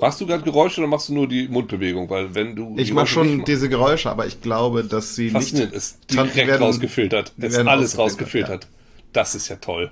Machst 0.00 0.20
du 0.20 0.26
gerade 0.26 0.42
Geräusche 0.42 0.80
oder 0.80 0.88
machst 0.88 1.08
du 1.08 1.14
nur 1.14 1.26
die 1.26 1.48
Mundbewegung? 1.48 2.08
Weil 2.10 2.34
wenn 2.34 2.54
du 2.54 2.74
Ich 2.76 2.92
mache 2.92 3.06
schon 3.06 3.36
nicht 3.36 3.48
diese 3.48 3.68
Geräusche, 3.68 4.10
aber 4.10 4.26
ich 4.26 4.40
glaube, 4.42 4.84
dass 4.84 5.14
sie 5.14 5.30
machst, 5.30 5.54
nicht. 5.54 5.72
ist 5.72 5.98
direkt 6.10 6.36
werden- 6.36 6.62
rausgefiltert. 6.62 7.32
Ist 7.38 7.56
alles 7.58 7.96
rausgefiltert, 7.96 7.98
rausgefiltert. 7.98 8.68
Das 9.12 9.34
ist 9.34 9.48
ja 9.48 9.56
toll. 9.56 9.90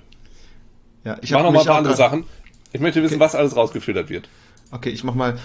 Ja, 1.05 1.17
ich 1.21 1.31
Mach 1.31 1.39
hab 1.39 1.45
noch 1.45 1.51
mal 1.51 1.59
mich 1.59 1.61
ein 1.61 1.67
paar 1.67 1.77
andere 1.77 1.95
Sachen. 1.95 2.25
Ich 2.73 2.81
möchte 2.81 3.01
wissen, 3.01 3.19
was 3.19 3.35
alles 3.35 3.55
rausgefiltert 3.55 4.09
wird. 4.09 4.27
Okay, 4.71 4.89
ich 4.89 5.03
mach 5.03 5.13
mal. 5.15 5.37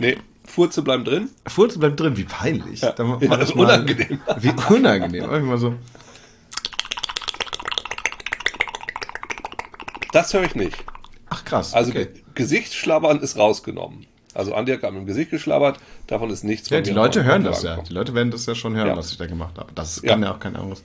Nee, 0.00 0.18
Furze 0.44 0.82
bleiben 0.82 1.04
drin. 1.04 1.30
Furz 1.46 1.78
bleibt 1.78 1.98
drin, 1.98 2.16
wie 2.16 2.24
peinlich. 2.24 2.82
Ja. 2.82 2.92
Dann 2.92 3.18
Ja, 3.20 3.36
das 3.36 3.50
ist 3.50 3.56
unangenehm. 3.56 4.20
Wie 4.38 4.52
unangenehm. 4.74 5.26
Mach 5.28 5.38
ich 5.38 5.42
mal 5.44 5.58
so. 5.58 5.74
Das 10.12 10.32
höre 10.34 10.44
ich 10.44 10.54
nicht. 10.54 10.76
Ach 11.30 11.44
krass. 11.44 11.72
Also 11.74 11.90
okay. 11.90 12.04
Ge- 12.12 12.22
Gesichtsschlabbern 12.34 13.20
ist 13.20 13.36
rausgenommen. 13.38 14.06
Also 14.34 14.54
Andi 14.54 14.72
hat 14.72 14.80
gerade 14.80 14.92
mit 14.94 15.02
dem 15.02 15.06
Gesicht 15.06 15.30
geschlabbert, 15.30 15.78
davon 16.06 16.30
ist 16.30 16.42
nichts 16.42 16.70
Ja, 16.70 16.80
die 16.80 16.90
Leute 16.90 17.24
hören 17.24 17.44
das 17.44 17.62
ja. 17.62 17.76
Die 17.82 17.92
Leute 17.92 18.14
werden 18.14 18.30
das 18.30 18.46
ja 18.46 18.54
schon 18.54 18.74
hören, 18.74 18.88
Ja. 18.88 18.96
was 18.96 19.10
ich 19.10 19.18
da 19.18 19.26
gemacht 19.26 19.58
habe. 19.58 19.72
Das 19.74 20.00
Ja. 20.02 20.10
kann 20.12 20.22
ja 20.22 20.32
auch 20.32 20.38
kein 20.40 20.56
anderes. 20.56 20.82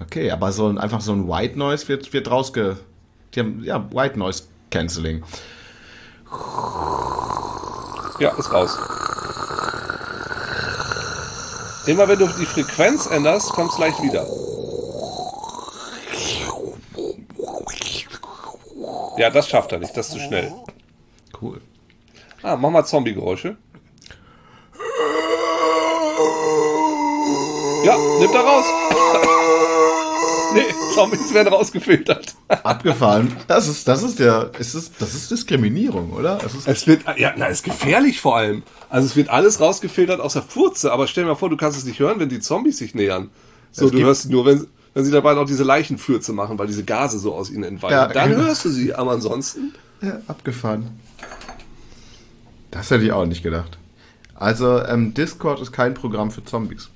Okay, 0.00 0.30
aber 0.30 0.52
so 0.52 0.68
ein, 0.68 0.78
einfach 0.78 1.00
so 1.00 1.12
ein 1.12 1.28
White 1.28 1.58
Noise 1.58 1.88
wird, 1.88 2.12
wird 2.12 2.30
rausge. 2.30 2.76
Die 3.34 3.40
haben, 3.40 3.62
ja, 3.64 3.84
White 3.92 4.18
Noise 4.18 4.44
Canceling. 4.70 5.24
Ja, 8.20 8.30
ist 8.38 8.52
raus. 8.52 8.78
Immer 11.86 12.06
wenn 12.06 12.18
du 12.18 12.26
die 12.26 12.46
Frequenz 12.46 13.06
änderst, 13.06 13.50
kommt 13.52 13.70
es 13.70 13.76
gleich 13.76 14.02
wieder. 14.02 14.26
Ja, 19.16 19.30
das 19.30 19.48
schafft 19.48 19.72
er 19.72 19.78
nicht, 19.78 19.96
das 19.96 20.08
ist 20.08 20.12
zu 20.12 20.20
schnell. 20.20 20.52
Cool. 21.40 21.60
Ah, 22.42 22.56
mach 22.56 22.70
mal 22.70 22.84
Zombie-Geräusche. 22.84 23.56
Ja, 27.84 27.96
nimmt 27.96 28.34
er 28.34 28.40
raus. 28.40 28.64
Nee, 30.58 30.74
Zombies 30.94 31.32
werden 31.34 31.48
rausgefiltert. 31.52 32.34
Abgefahren. 32.48 33.34
Das 33.46 33.68
ist, 33.68 33.86
das 33.88 34.02
ist 34.02 34.18
ja, 34.18 34.42
ist 34.58 34.74
es, 34.74 34.92
das 34.98 35.14
ist 35.14 35.30
Diskriminierung, 35.30 36.12
oder? 36.12 36.38
Es 36.44 36.54
ist, 36.54 36.68
Es 36.68 36.86
wird, 36.86 37.02
ja, 37.16 37.34
na, 37.36 37.46
ist 37.46 37.64
gefährlich 37.64 38.20
vor 38.20 38.36
allem. 38.36 38.62
Also 38.90 39.06
es 39.06 39.16
wird 39.16 39.28
alles 39.28 39.60
rausgefiltert 39.60 40.20
außer 40.20 40.42
Furze, 40.42 40.92
aber 40.92 41.06
stell 41.06 41.24
dir 41.24 41.30
mal 41.30 41.36
vor, 41.36 41.50
du 41.50 41.56
kannst 41.56 41.78
es 41.78 41.84
nicht 41.84 41.98
hören, 42.00 42.18
wenn 42.20 42.28
die 42.28 42.40
Zombies 42.40 42.78
sich 42.78 42.94
nähern. 42.94 43.30
So, 43.72 43.86
Es 43.86 43.92
du 43.92 43.98
hörst 44.00 44.30
nur, 44.30 44.46
wenn, 44.46 44.66
wenn 44.94 45.04
sie 45.04 45.10
dabei 45.12 45.34
noch 45.34 45.46
diese 45.46 45.62
Leichenfürze 45.64 46.32
machen, 46.32 46.58
weil 46.58 46.66
diese 46.66 46.84
Gase 46.84 47.18
so 47.18 47.34
aus 47.34 47.50
ihnen 47.50 47.64
entweichen. 47.64 47.92
Ja, 47.94 48.06
Dann 48.08 48.30
genau. 48.30 48.44
hörst 48.44 48.64
du 48.64 48.70
sie, 48.70 48.94
aber 48.94 49.12
ansonsten. 49.12 49.74
ja, 50.00 50.20
abgefahren. 50.26 50.90
Das 52.70 52.90
hätte 52.90 53.04
ich 53.04 53.12
auch 53.12 53.26
nicht 53.26 53.42
gedacht. 53.42 53.78
Also, 54.34 54.82
ähm, 54.84 55.14
Discord 55.14 55.60
ist 55.60 55.72
kein 55.72 55.94
Programm 55.94 56.30
für 56.30 56.44
Zombies. 56.44 56.90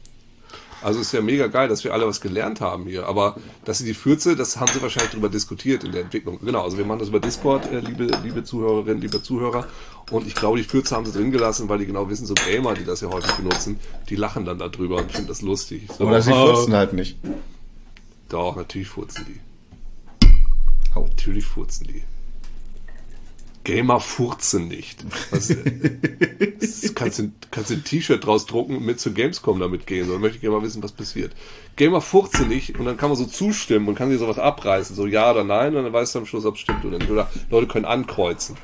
Also 0.83 1.01
ist 1.01 1.13
ja 1.13 1.21
mega 1.21 1.47
geil, 1.47 1.69
dass 1.69 1.85
wir 1.85 1.93
alle 1.95 2.07
was 2.07 2.21
gelernt 2.21 2.61
haben 2.61 2.87
hier. 2.87 3.07
Aber 3.07 3.37
dass 3.65 3.79
sie 3.79 3.85
die 3.85 3.95
Fürze, 3.95 4.37
das 4.37 4.59
haben 4.59 4.71
sie 4.73 4.83
wahrscheinlich 4.83 5.13
darüber 5.13 5.29
diskutiert 5.29 5.85
in 5.85 5.93
der 5.93 6.03
Entwicklung. 6.03 6.39
Genau, 6.45 6.63
also 6.63 6.79
wir 6.79 6.85
machen 6.85 6.99
das 6.99 7.09
über 7.09 7.21
Discord, 7.21 7.71
äh, 7.73 7.81
liebe, 7.81 8.09
liebe 8.23 8.45
Zuhörerinnen, 8.45 9.01
liebe 9.01 9.23
Zuhörer. 9.23 9.67
Und 10.11 10.27
ich 10.27 10.35
glaube, 10.35 10.59
die 10.59 10.65
Fürze 10.65 10.97
haben 10.97 11.07
sie 11.07 11.13
drin 11.13 11.31
gelassen, 11.31 11.69
weil 11.69 11.79
die 11.79 11.87
genau 11.87 12.09
wissen, 12.09 12.27
so 12.27 12.35
Gamer, 12.35 12.75
die 12.75 12.85
das 12.85 13.01
ja 13.01 13.09
häufig 13.09 13.33
benutzen, 13.33 13.79
die 14.09 14.17
lachen 14.17 14.45
dann 14.45 14.59
darüber 14.59 14.97
und 14.97 15.11
finden 15.11 15.29
das 15.29 15.43
lustig. 15.43 15.89
So, 15.97 16.07
Oder 16.07 16.21
sie 16.21 16.33
äh, 16.33 16.35
furzen 16.35 16.75
halt 16.75 16.93
nicht. 16.93 17.17
Doch, 18.29 18.57
natürlich 18.57 18.89
furzen 18.89 19.27
die. 19.29 19.41
Hau. 20.95 21.05
Natürlich 21.05 21.47
furzen 21.47 21.87
die. 21.87 22.03
Gamer 23.65 24.01
furzen 24.01 24.69
nicht. 24.69 25.05
Was, 25.31 25.49
kannst 26.95 27.19
du 27.21 27.31
kannst 27.51 27.71
ein 27.71 27.85
T-Shirt 27.85 28.25
draus 28.27 28.47
drucken 28.47 28.77
und 28.77 28.85
mit 28.85 28.99
zu 28.99 29.13
Gamescom 29.13 29.61
damit 29.61 29.87
gehen. 29.87 30.07
So, 30.07 30.13
dann 30.13 30.21
möchte 30.21 30.37
ich 30.37 30.41
gerne 30.41 30.57
mal 30.57 30.63
wissen, 30.65 30.83
was 30.83 30.93
passiert. 30.93 31.33
Gamer 31.77 32.01
furzen 32.01 32.49
nicht 32.49 32.79
und 32.79 32.85
dann 32.87 32.97
kann 32.97 33.09
man 33.11 33.17
so 33.17 33.25
zustimmen 33.25 33.89
und 33.89 33.95
kann 33.95 34.11
sich 34.11 34.19
sowas 34.19 34.39
abreißen. 34.39 34.97
So 34.97 35.07
ja 35.07 35.31
oder 35.31 35.45
nein 35.45 35.77
und 35.77 35.85
dann 35.85 35.93
weißt 35.93 36.15
du 36.15 36.19
am 36.21 36.27
Schluss, 36.27 36.45
ob 36.45 36.55
es 36.57 36.61
stimmt 36.61 36.85
oder 36.85 36.99
nicht. 36.99 37.11
Oder 37.11 37.31
Leute 37.51 37.67
können 37.69 37.85
ankreuzen. 37.85 38.57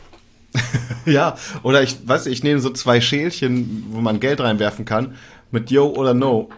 Ja, 1.06 1.36
oder 1.62 1.82
ich 1.82 1.96
weiß, 2.06 2.26
ich 2.26 2.42
nehme 2.42 2.60
so 2.60 2.68
zwei 2.70 3.00
Schälchen, 3.00 3.86
wo 3.90 4.00
man 4.00 4.20
Geld 4.20 4.40
reinwerfen 4.40 4.84
kann, 4.84 5.14
mit 5.50 5.70
Yo 5.70 5.86
oder 5.86 6.12
No. 6.12 6.50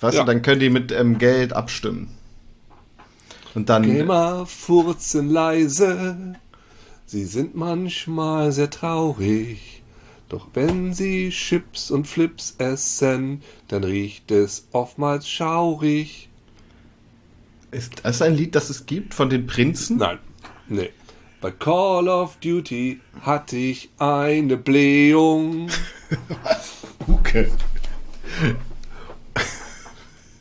Weißt 0.00 0.16
Ja. 0.16 0.24
du, 0.24 0.32
dann 0.32 0.42
können 0.42 0.58
die 0.60 0.70
mit 0.70 0.90
ähm, 0.90 1.18
Geld 1.18 1.52
abstimmen. 1.52 2.08
Und 3.54 3.68
dann. 3.68 3.84
Gamer 3.84 4.46
furzen 4.46 5.30
leise. 5.30 6.34
Sie 7.12 7.26
sind 7.26 7.54
manchmal 7.54 8.52
sehr 8.52 8.70
traurig. 8.70 9.82
Doch 10.30 10.48
wenn 10.54 10.94
sie 10.94 11.28
Chips 11.28 11.90
und 11.90 12.06
Flips 12.06 12.54
essen, 12.56 13.42
dann 13.68 13.84
riecht 13.84 14.30
es 14.30 14.66
oftmals 14.72 15.28
schaurig. 15.28 16.30
Ist 17.70 18.00
das 18.02 18.22
ein 18.22 18.34
Lied, 18.34 18.54
das 18.54 18.70
es 18.70 18.86
gibt 18.86 19.12
von 19.12 19.28
den 19.28 19.46
Prinzen? 19.46 19.98
Nein, 19.98 20.20
nee. 20.68 20.88
Bei 21.42 21.50
Call 21.50 22.08
of 22.08 22.36
Duty 22.36 22.98
hatte 23.20 23.58
ich 23.58 23.90
eine 23.98 24.56
Blähung. 24.56 25.68
Okay. 27.08 27.48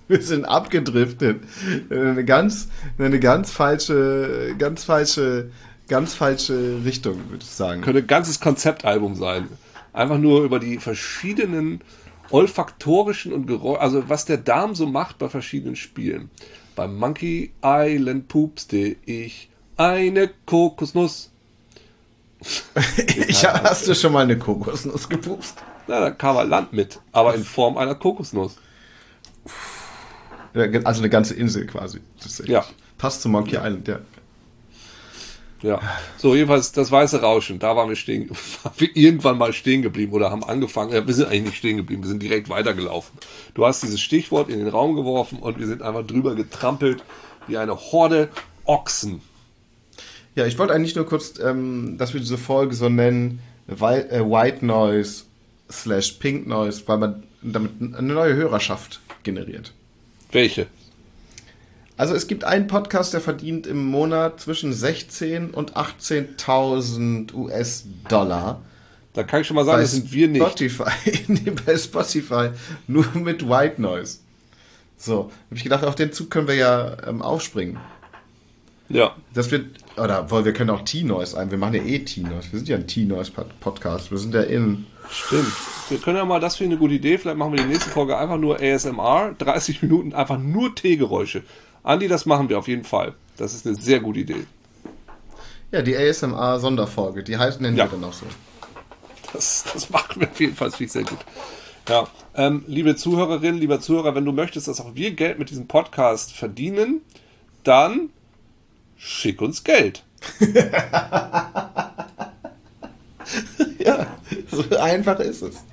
Wir 0.07 0.21
sind 0.21 0.45
abgedriftet. 0.45 1.41
Eine 1.89 2.23
ganz, 2.23 2.69
eine 2.97 3.19
ganz 3.19 3.49
falsche, 3.51 4.55
ganz 4.57 4.83
falsche, 4.83 5.49
ganz 5.91 6.13
falsche 6.13 6.86
Richtung, 6.86 7.29
würde 7.29 7.43
ich 7.43 7.50
sagen. 7.50 7.81
Könnte 7.81 8.00
ein 8.00 8.07
ganzes 8.07 8.39
Konzeptalbum 8.39 9.15
sein. 9.15 9.50
Einfach 9.91 10.17
nur 10.17 10.43
über 10.43 10.57
die 10.57 10.77
verschiedenen 10.77 11.81
olfaktorischen 12.29 13.33
und 13.33 13.45
Geräusche, 13.45 13.81
also 13.81 14.10
was 14.10 14.24
der 14.24 14.38
Darm 14.38 14.74
so 14.74 14.88
macht 14.88 15.19
bei 15.19 15.27
verschiedenen 15.27 15.75
Spielen. 15.75 16.29
Beim 16.77 16.95
Monkey 16.95 17.51
Island 17.62 18.29
pupste 18.29 18.95
ich 19.05 19.50
eine 19.75 20.29
Kokosnuss. 20.45 21.29
Ich, 23.27 23.45
hast 23.45 23.88
du 23.88 23.93
schon 23.93 24.13
mal 24.13 24.24
eine 24.24 24.39
Kokosnuss 24.39 25.10
gepupst? 25.10 25.57
Na, 25.88 26.00
da 26.00 26.12
kam 26.12 26.38
ein 26.38 26.48
Land 26.48 26.71
mit, 26.71 27.01
aber 27.12 27.36
in 27.36 27.43
Form 27.43 27.77
einer 27.77 27.95
Kokosnuss. 27.95 28.55
Ja, 30.54 30.63
Also 30.86 31.01
eine 31.01 31.10
ganze 31.10 31.34
Insel 31.34 31.67
quasi. 31.67 31.99
Ja. 32.45 32.65
Passt 32.97 33.21
zu 33.21 33.30
Monkey 33.30 33.58
Island, 33.58 33.89
ja. 33.89 33.99
Ja. 35.62 35.80
So, 36.17 36.34
jedenfalls 36.34 36.71
das 36.71 36.91
weiße 36.91 37.21
Rauschen, 37.21 37.60
da 37.60 37.76
waren 37.76 37.89
wir 37.89 37.95
stehen, 37.95 38.30
waren 38.63 38.74
wir 38.78 38.95
irgendwann 38.95 39.38
mal 39.38 39.54
stehen 39.54 39.82
geblieben 39.82 40.13
oder 40.13 40.32
haben 40.32 40.43
angefangen, 40.43 40.93
ja, 40.93 41.06
wir 41.06 41.13
sind 41.13 41.28
eigentlich 41.28 41.43
nicht 41.43 41.58
stehen 41.58 41.78
geblieben, 41.78 42.04
wir 42.04 42.10
sind 42.10 42.24
direkt 42.24 42.50
weitergelaufen. 42.50 43.17
Du 43.54 43.65
hast 43.65 43.84
dieses 43.84 44.02
Stichwort 44.02 44.50
in 44.50 44.60
den 44.60 44.67
Raum 44.67 44.95
geworfen 44.95 45.39
und 45.39 45.60
wir 45.60 45.67
sind 45.67 45.82
einfach 45.82 46.06
drüber 46.06 46.36
getrampelt 46.36 47.04
wie 47.47 47.58
eine 47.58 47.76
Horde 47.76 48.30
Ochsen. 48.65 49.21
Ja, 50.36 50.45
ich 50.45 50.58
wollte 50.58 50.74
eigentlich 50.74 50.95
nur 50.95 51.06
kurz, 51.06 51.39
ähm, 51.39 51.97
dass 51.97 52.13
wir 52.13 52.21
diese 52.21 52.38
Folge 52.38 52.74
so 52.74 52.89
nennen, 52.89 53.39
äh, 53.67 53.76
White 53.76 54.65
Noise 54.65 55.24
slash 55.69 56.13
Pink 56.13 56.47
Noise, 56.47 56.84
weil 56.86 56.97
man 56.97 57.24
damit 57.41 57.71
eine 57.82 58.13
neue 58.13 58.36
Hörerschaft 58.36 59.00
generiert. 59.24 59.74
Welche? 60.32 60.67
Also 62.01 62.15
es 62.15 62.25
gibt 62.25 62.45
einen 62.45 62.65
Podcast, 62.65 63.13
der 63.13 63.21
verdient 63.21 63.67
im 63.67 63.85
Monat 63.85 64.39
zwischen 64.39 64.73
16 64.73 65.51
und 65.51 65.75
18.000 65.75 67.31
US-Dollar. 67.31 68.59
Da 69.13 69.21
kann 69.21 69.41
ich 69.41 69.45
schon 69.45 69.53
mal 69.53 69.65
sagen, 69.65 69.83
das 69.83 69.91
sind 69.91 70.11
wir 70.11 70.27
nicht. 70.27 70.41
Spotify, 70.41 70.89
nee, 71.27 71.53
bei 71.63 71.77
Spotify 71.77 72.49
nur 72.87 73.05
mit 73.13 73.47
White 73.47 73.79
Noise. 73.79 74.17
So, 74.97 75.25
habe 75.25 75.55
ich 75.55 75.61
gedacht, 75.61 75.83
auf 75.83 75.93
den 75.93 76.11
Zug 76.11 76.31
können 76.31 76.47
wir 76.47 76.55
ja 76.55 76.97
ähm, 77.05 77.21
aufspringen. 77.21 77.77
Ja. 78.89 79.15
Das 79.35 79.51
wird, 79.51 79.67
oder 79.95 80.31
wohl, 80.31 80.43
wir 80.43 80.53
können 80.53 80.71
auch 80.71 80.81
T-Noise 80.81 81.37
ein. 81.37 81.51
Wir 81.51 81.59
machen 81.59 81.75
ja 81.75 81.83
eh 81.83 81.99
T-Noise. 81.99 82.51
Wir 82.51 82.57
sind 82.57 82.67
ja 82.67 82.77
ein 82.77 82.87
T-Noise-Podcast. 82.87 84.09
Wir 84.09 84.17
sind 84.17 84.33
ja 84.33 84.41
in. 84.41 84.87
Stimmt. 85.11 85.53
Wir 85.89 85.99
können 85.99 86.17
ja 86.17 86.25
mal, 86.25 86.39
das 86.39 86.55
finde 86.55 86.73
ich 86.73 86.79
eine 86.79 86.79
gute 86.79 86.95
Idee, 86.95 87.19
vielleicht 87.19 87.37
machen 87.37 87.51
wir 87.51 87.61
die 87.61 87.69
nächste 87.69 87.91
Folge 87.91 88.17
einfach 88.17 88.37
nur 88.37 88.59
ASMR, 88.59 89.35
30 89.37 89.83
Minuten 89.83 90.13
einfach 90.13 90.39
nur 90.39 90.73
Teegeräusche. 90.73 91.43
Andi, 91.84 92.08
das 92.08 92.26
machen 92.26 92.50
wir 92.50 92.60
auf 92.60 92.67
jeden 92.67 92.84
Fall. 92.84 93.15
Das 93.38 93.54
ist 93.54 93.65
eine 93.65 93.76
sehr 93.76 94.00
gute 94.00 94.20
Idee. 94.20 94.46
Ja, 95.72 95.82
die 95.82 95.96
ASMR-Sonderfolge. 95.98 97.24
Die 97.24 97.38
heißt, 97.38 97.62
nennen 97.62 97.78
Ja. 97.78 97.86
wir 97.86 97.98
dann 97.98 98.04
auch 98.10 98.13
so. 98.13 98.26
Das, 99.34 99.63
das 99.74 99.89
machen 99.89 100.22
wir 100.22 100.30
auf 100.30 100.39
jeden 100.39 100.56
Fall, 100.56 100.72
sehr 100.72 101.04
gut. 101.04 101.20
Ja, 101.88 102.08
ähm, 102.36 102.63
liebe 102.67 102.96
Zuhörerinnen, 102.96 103.60
lieber 103.60 103.80
Zuhörer, 103.80 104.13
wenn 104.13 104.26
du 104.26 104.32
möchtest, 104.34 104.67
dass 104.67 104.80
auch 104.82 104.94
wir 104.94 105.12
Geld 105.12 105.39
mit 105.39 105.50
diesem 105.50 105.67
Podcast 105.67 106.34
verdienen, 106.34 107.02
dann 107.63 108.10
schick 108.98 109.41
uns 109.41 109.63
Geld. 109.63 110.04
Ja, 113.80 114.08
so 114.52 114.78
einfach 114.78 115.20
ist 115.20 115.41
es. 115.41 115.63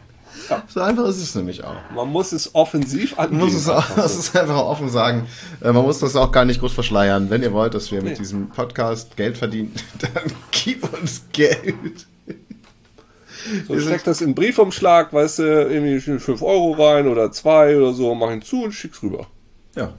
Ja. 0.49 0.63
So 0.69 0.81
einfach 0.81 1.07
ist 1.07 1.19
es 1.19 1.35
nämlich 1.35 1.63
auch. 1.65 1.75
Man 1.95 2.09
muss 2.09 2.33
es 2.33 2.55
offensiv 2.55 3.19
angehen. 3.19 3.39
Man 3.39 3.49
muss 3.49 3.57
es, 3.57 3.69
auch, 3.69 3.85
das 3.97 4.17
ist 4.17 4.37
einfach 4.37 4.57
offen 4.65 4.89
sagen. 4.89 5.27
Äh, 5.61 5.73
Man 5.73 5.83
muss 5.85 5.99
das 5.99 6.17
auch 6.17 6.33
gar 6.33 6.45
nicht 6.45 6.61
groß 6.61 6.73
verschleiern. 6.73 7.29
Wenn 7.31 7.43
ihr 7.43 7.53
wollt, 7.53 7.75
dass 7.75 7.91
wir 7.93 8.01
mit 8.03 8.13
Nee. 8.13 8.19
diesem 8.19 8.49
Podcast 8.51 9.17
Geld 9.17 9.37
verdienen, 9.39 9.73
dann 10.01 10.33
gib 10.51 10.85
uns 11.01 11.23
Geld. 11.33 12.07
so, 13.67 13.79
steck 13.79 14.05
das 14.05 14.21
in 14.21 14.35
Briefumschlag, 14.35 15.13
weißt 15.13 15.39
du, 15.41 15.43
irgendwie 15.43 16.01
5 16.19 16.43
Euro 16.43 16.73
rein 16.73 17.07
oder 17.09 17.31
2 17.33 17.77
oder 17.77 17.93
so, 17.93 18.15
mach 18.15 18.31
ihn 18.31 18.43
zu 18.43 18.65
und 18.65 18.73
schick's 18.73 19.03
rüber. 19.03 19.27
Ja. 19.77 19.93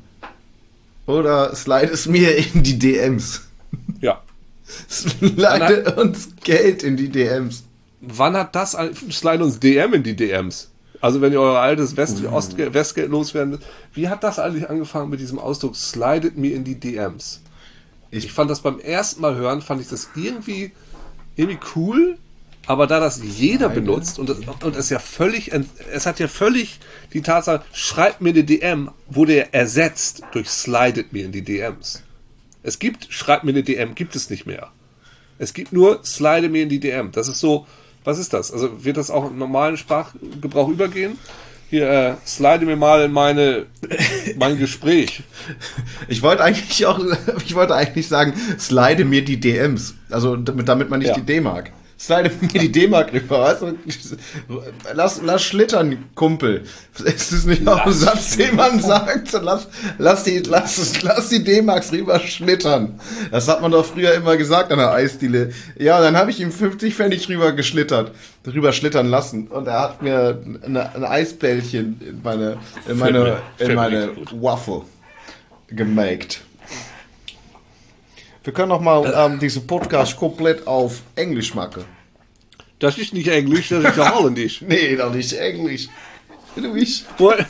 Oder 1.05 1.55
slide 1.55 1.91
es 1.91 2.05
mir 2.07 2.35
in 2.37 2.63
die 2.63 2.77
DMs. 2.77 3.41
Ja. 4.01 4.21
Slide 4.87 5.95
uns 5.97 6.29
Geld 6.43 6.83
in 6.83 6.95
die 6.97 7.09
DMs. 7.09 7.63
Wann 8.01 8.35
hat 8.35 8.55
das, 8.55 8.77
slide 9.11 9.43
uns 9.43 9.59
DM 9.59 9.93
in 9.93 10.03
die 10.03 10.15
DMs? 10.15 10.69
Also 11.01 11.21
wenn 11.21 11.31
ihr 11.31 11.39
euer 11.41 11.59
altes 11.59 11.95
West 11.97 12.23
Ostgeld, 12.25 12.73
Westgeld 12.73 13.09
loswerden, 13.09 13.59
wie 13.93 14.09
hat 14.09 14.23
das 14.23 14.37
eigentlich 14.39 14.69
angefangen 14.69 15.09
mit 15.09 15.19
diesem 15.19 15.39
Ausdruck, 15.39 15.75
slidet 15.75 16.37
mir 16.37 16.55
in 16.55 16.63
die 16.63 16.75
DMs? 16.79 17.41
Ich- 18.11 18.25
Ich 18.25 18.33
fand 18.33 18.49
das 18.49 18.61
beim 18.61 18.79
ersten 18.79 19.21
Mal 19.21 19.35
hören, 19.35 19.61
fand 19.61 19.81
ich 19.81 19.87
das 19.87 20.09
irgendwie, 20.15 20.71
irgendwie 21.35 21.59
cool, 21.75 22.17
aber 22.67 22.85
da 22.87 22.99
das 22.99 23.21
jeder 23.23 23.69
benutzt 23.69 24.19
und, 24.19 24.29
es- 24.29 24.39
und 24.63 24.75
es 24.75 24.89
ja 24.89 24.99
völlig, 24.99 25.51
es 25.91 26.05
hat 26.05 26.19
ja 26.19 26.27
völlig 26.27 26.79
die 27.13 27.21
Tatsache, 27.21 27.63
schreibt 27.71 28.19
mir 28.21 28.29
eine 28.31 28.43
DM, 28.43 28.89
wurde 29.07 29.37
ja 29.37 29.43
ersetzt 29.51 30.21
durch 30.33 30.49
slidet 30.49 31.13
mir 31.13 31.23
in 31.25 31.31
die 31.31 31.43
DMs. 31.43 32.03
Es 32.61 32.77
gibt, 32.79 33.07
schreibt 33.09 33.45
mir 33.45 33.51
eine 33.51 33.63
DM, 33.63 33.95
gibt 33.95 34.15
es 34.17 34.29
nicht 34.29 34.45
mehr. 34.45 34.69
Es 35.37 35.53
gibt 35.53 35.71
nur 35.71 36.03
slide 36.03 36.49
mir 36.49 36.63
in 36.63 36.69
die 36.69 36.81
DM. 36.81 37.11
Das 37.13 37.29
ist 37.29 37.39
so, 37.39 37.65
was 38.03 38.17
ist 38.19 38.33
das? 38.33 38.51
Also 38.51 38.83
wird 38.83 38.97
das 38.97 39.11
auch 39.11 39.29
im 39.29 39.37
normalen 39.37 39.77
Sprachgebrauch 39.77 40.69
übergehen? 40.69 41.17
Hier, 41.69 41.87
äh, 41.87 42.13
slide 42.25 42.65
mir 42.65 42.75
mal 42.75 43.03
in 43.03 43.11
meine, 43.11 43.67
mein 44.37 44.57
Gespräch. 44.57 45.21
Ich 46.07 46.23
wollte 46.23 46.43
eigentlich 46.43 46.85
auch, 46.87 46.99
ich 47.45 47.53
wollte 47.53 47.75
eigentlich 47.75 48.07
sagen, 48.07 48.33
slide 48.57 49.05
mir 49.05 49.23
die 49.23 49.39
DMs. 49.39 49.93
Also 50.09 50.35
damit, 50.35 50.67
damit 50.67 50.89
man 50.89 50.99
nicht 50.99 51.09
Ja. 51.09 51.13
die 51.15 51.21
D-Mark. 51.25 51.71
Slide 51.99 52.31
mir 52.39 52.59
die 52.59 52.71
D-Mark 52.71 53.11
rüber, 53.11 53.41
weißt 53.41 53.61
du? 53.61 53.77
Lass, 54.93 55.21
lass 55.21 55.43
schlittern, 55.43 56.05
Kumpel. 56.15 56.63
Ist 57.03 57.33
das 57.33 57.43
nicht 57.43 57.67
auch 57.67 57.85
ein 57.85 57.91
Satz, 57.91 58.37
den 58.37 58.55
man 58.55 58.79
sagt? 58.79 59.33
Lass, 59.33 59.67
lass 59.97 60.23
die, 60.23 60.39
lass, 60.39 61.01
lass 61.03 61.27
die 61.27 61.43
D-Marks 61.43 61.91
rüber 61.91 62.19
schlittern. 62.19 63.01
Das 63.31 63.49
hat 63.49 63.61
man 63.61 63.71
doch 63.71 63.85
früher 63.85 64.13
immer 64.13 64.37
gesagt 64.37 64.71
an 64.71 64.79
der 64.79 64.91
Eisdiele. 64.91 65.51
Ja, 65.77 65.99
dann 65.99 66.15
habe 66.15 66.31
ich 66.31 66.39
ihm 66.39 66.53
50 66.53 66.95
Pfennig 66.95 67.27
rüber 67.27 67.51
geschlittert, 67.51 68.13
rüber 68.47 68.71
schlittern 68.71 69.09
lassen. 69.09 69.47
Und 69.47 69.67
er 69.67 69.81
hat 69.81 70.01
mir 70.01 70.41
eine, 70.63 70.95
ein 70.95 71.03
Eisbällchen 71.03 71.99
in 71.99 72.21
meine, 72.23 72.57
in 72.87 72.97
meine, 72.97 73.41
in 73.57 73.75
meine 73.75 74.07
nichts 74.07 74.31
gut. 74.31 74.41
Waffle 74.41 74.83
gemaked. 75.67 76.41
Wir 78.49 78.53
können 78.55 78.71
auch 78.71 78.81
mal 78.81 79.13
ähm, 79.15 79.37
diesen 79.37 79.67
Podcast 79.67 80.17
komplett 80.17 80.65
auf 80.65 81.03
Englisch 81.13 81.53
machen. 81.53 81.85
Das 82.79 82.97
ist 82.97 83.13
nicht 83.13 83.27
Englisch, 83.27 83.69
das 83.69 83.83
ist 83.83 83.95
ja 83.95 84.15
Holländisch. 84.15 84.61
Nee, 84.67 84.95
dat 84.95 85.13
is 85.13 85.33
Englisch. 85.33 85.87
Ich. 86.75 87.05
Woher, 87.19 87.45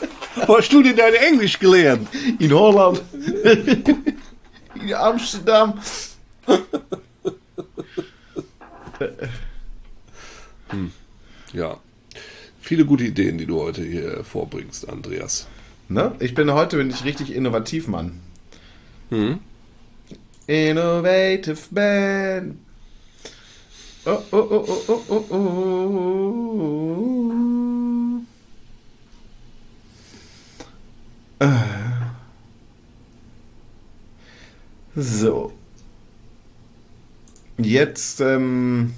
Wo 0.46 0.58
hast 0.58 0.70
du 0.70 0.82
denn 0.82 0.96
dein 0.96 1.14
Englisch 1.14 1.58
gelernt? 1.58 2.06
In 2.38 2.52
Holland. 2.52 3.00
In 4.74 4.92
Amsterdam. 4.92 5.80
Ja. 11.54 11.80
Viele 12.60 12.84
gute 12.84 13.04
Ideen, 13.04 13.38
die 13.38 13.46
du 13.46 13.58
heute 13.58 13.82
hier 13.82 14.22
vorbringst, 14.22 14.86
Andreas. 14.86 15.46
Ne? 15.88 16.12
Ich 16.18 16.34
bin 16.34 16.52
heute 16.52 16.76
bin 16.76 16.90
ich 16.90 17.06
richtig 17.06 17.34
innovativ, 17.34 17.88
Mann. 17.88 18.20
Innovative 20.50 21.70
Man. 21.70 22.58
Oh, 24.04 24.20
oh, 24.32 24.48
oh, 24.50 24.64
oh, 24.88 25.04
oh, 25.08 25.24
oh, 25.30 25.44
oh. 31.38 31.44
Äh. 31.44 31.46
So. 34.96 35.52
Jetzt 37.58 38.20
ähm, 38.20 38.94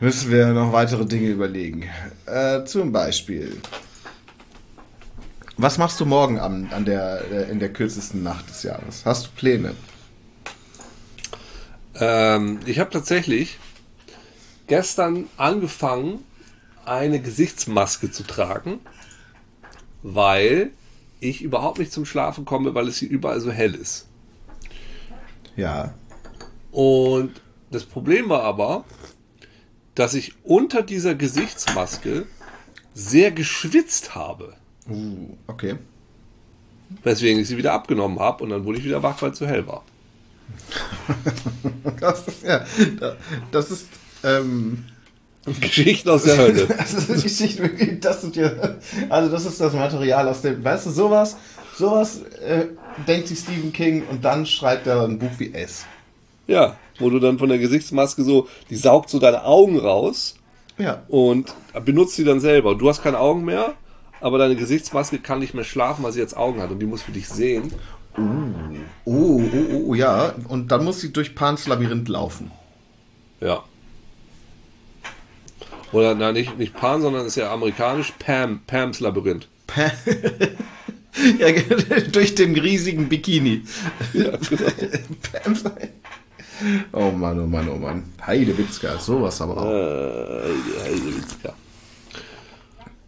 müssen 0.00 0.30
wir 0.30 0.46
noch 0.54 0.72
weitere 0.72 1.04
Dinge 1.04 1.28
überlegen. 1.28 1.90
Äh, 2.24 2.64
zum 2.64 2.90
Beispiel. 2.90 3.60
Was 5.56 5.78
machst 5.78 6.00
du 6.00 6.06
morgen 6.06 6.38
an, 6.38 6.70
an 6.72 6.84
der, 6.84 7.30
äh, 7.30 7.50
in 7.50 7.58
der 7.58 7.72
kürzesten 7.72 8.22
Nacht 8.22 8.48
des 8.48 8.62
Jahres? 8.62 9.04
Hast 9.04 9.26
du 9.26 9.30
Pläne? 9.36 9.74
Ähm, 11.94 12.60
ich 12.64 12.78
habe 12.78 12.90
tatsächlich 12.90 13.58
gestern 14.66 15.28
angefangen, 15.36 16.24
eine 16.84 17.20
Gesichtsmaske 17.20 18.10
zu 18.10 18.24
tragen, 18.24 18.80
weil 20.02 20.70
ich 21.20 21.42
überhaupt 21.42 21.78
nicht 21.78 21.92
zum 21.92 22.04
Schlafen 22.04 22.44
komme, 22.44 22.74
weil 22.74 22.88
es 22.88 22.96
hier 22.96 23.10
überall 23.10 23.40
so 23.40 23.52
hell 23.52 23.74
ist. 23.74 24.08
Ja. 25.54 25.94
Und 26.72 27.40
das 27.70 27.84
Problem 27.84 28.28
war 28.28 28.42
aber, 28.42 28.84
dass 29.94 30.14
ich 30.14 30.34
unter 30.42 30.82
dieser 30.82 31.14
Gesichtsmaske 31.14 32.26
sehr 32.94 33.30
geschwitzt 33.30 34.14
habe. 34.14 34.56
Uh, 34.88 35.36
okay. 35.46 35.76
Weswegen 37.04 37.40
ich 37.40 37.48
sie 37.48 37.56
wieder 37.56 37.72
abgenommen 37.72 38.18
habe 38.18 38.44
und 38.44 38.50
dann 38.50 38.64
wurde 38.64 38.78
ich 38.78 38.84
wieder 38.84 39.02
wach, 39.02 39.20
weil 39.22 39.30
es 39.30 39.38
zu 39.38 39.46
hell 39.46 39.66
war. 39.66 39.82
Das 42.00 42.26
ist, 42.28 42.42
ja, 42.44 42.64
da- 42.98 43.16
das 43.50 43.70
ist, 43.70 43.86
ähm, 44.24 44.84
Geschichten 45.60 46.08
aus 46.10 46.24
der 46.24 46.36
Hölle. 46.36 46.66
das 46.78 46.94
ist 46.94 47.10
eine 47.10 47.20
Geschichte, 47.22 47.62
wirklich, 47.62 48.00
das 48.00 48.22
ist 48.24 48.36
ja, 48.36 48.50
also 49.08 49.30
das 49.30 49.46
ist 49.46 49.60
das 49.60 49.72
Material 49.72 50.28
aus 50.28 50.42
dem, 50.42 50.62
weißt 50.62 50.86
du, 50.86 50.90
sowas, 50.90 51.36
sowas 51.76 52.22
äh, 52.44 52.66
denkt 53.06 53.28
sich 53.28 53.38
Stephen 53.40 53.72
King 53.72 54.04
und 54.10 54.24
dann 54.24 54.46
schreibt 54.46 54.86
er 54.86 55.02
ein 55.04 55.18
Buch 55.18 55.30
wie 55.38 55.52
S. 55.54 55.84
Ja, 56.46 56.76
wo 56.98 57.08
du 57.10 57.18
dann 57.20 57.38
von 57.38 57.48
der 57.48 57.58
Gesichtsmaske 57.58 58.22
so, 58.24 58.48
die 58.70 58.76
saugt 58.76 59.10
so 59.10 59.18
deine 59.18 59.44
Augen 59.44 59.78
raus 59.78 60.34
Ja. 60.78 61.02
und 61.08 61.54
benutzt 61.84 62.16
sie 62.16 62.24
dann 62.24 62.40
selber. 62.40 62.74
Du 62.74 62.88
hast 62.88 63.02
keine 63.02 63.18
Augen 63.18 63.44
mehr, 63.44 63.74
aber 64.22 64.38
deine 64.38 64.56
Gesichtsmaske 64.56 65.18
kann 65.18 65.40
nicht 65.40 65.52
mehr 65.52 65.64
schlafen, 65.64 66.04
weil 66.04 66.12
sie 66.12 66.20
jetzt 66.20 66.36
Augen 66.36 66.62
hat 66.62 66.70
und 66.70 66.78
die 66.78 66.86
muss 66.86 67.02
für 67.02 67.12
dich 67.12 67.28
sehen. 67.28 67.72
Oh, 68.16 68.22
oh, 69.04 69.42
oh, 69.52 69.84
oh, 69.88 69.94
ja. 69.94 70.34
Und 70.48 70.70
dann 70.70 70.84
muss 70.84 71.00
sie 71.00 71.12
durch 71.12 71.34
Pans 71.34 71.66
Labyrinth 71.66 72.08
laufen. 72.08 72.50
Ja. 73.40 73.64
Oder 75.92 76.14
nein, 76.14 76.34
nicht, 76.34 76.56
nicht 76.56 76.74
Pan, 76.74 77.02
sondern 77.02 77.26
ist 77.26 77.36
ja 77.36 77.52
amerikanisch 77.52 78.12
Pam, 78.18 78.60
Pams 78.66 79.00
Labyrinth. 79.00 79.48
ja, 81.38 81.48
durch 82.12 82.34
den 82.34 82.56
riesigen 82.56 83.08
Bikini. 83.08 83.62
Ja, 84.12 84.36
genau. 84.36 84.70
Pams- 85.32 85.64
oh 86.92 87.10
Mann, 87.10 87.40
oh 87.40 87.46
Mann, 87.46 87.68
oh 87.68 87.76
Mann. 87.76 88.04
Heidewitzka, 88.24 88.98
sowas 88.98 89.40
aber 89.40 89.56
auch. 89.56 89.70
Äh, 89.70 90.52
ja. 91.44 91.52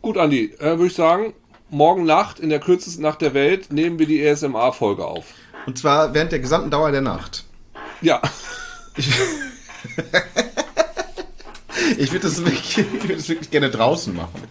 Gut, 0.04 0.18
Andi, 0.18 0.52
äh, 0.58 0.76
würde 0.76 0.88
ich 0.88 0.94
sagen, 0.94 1.32
morgen 1.70 2.04
Nacht, 2.04 2.38
in 2.38 2.50
der 2.50 2.60
kürzesten 2.60 3.02
Nacht 3.02 3.22
der 3.22 3.32
Welt, 3.32 3.72
nehmen 3.72 3.98
wir 3.98 4.04
die 4.04 4.22
ASMR-Folge 4.28 5.02
auf. 5.02 5.24
Und 5.64 5.78
zwar 5.78 6.12
während 6.12 6.30
der 6.30 6.40
gesamten 6.40 6.70
Dauer 6.70 6.92
der 6.92 7.00
Nacht. 7.00 7.44
Ja. 8.02 8.20
Ich 8.98 9.08
würde 12.12 12.28
das, 12.28 12.44
wirklich- 12.44 12.76
ich 12.76 13.08
würd 13.08 13.18
das 13.18 13.30
wirklich 13.30 13.50
gerne 13.50 13.70
draußen 13.70 14.14
machen. 14.14 14.42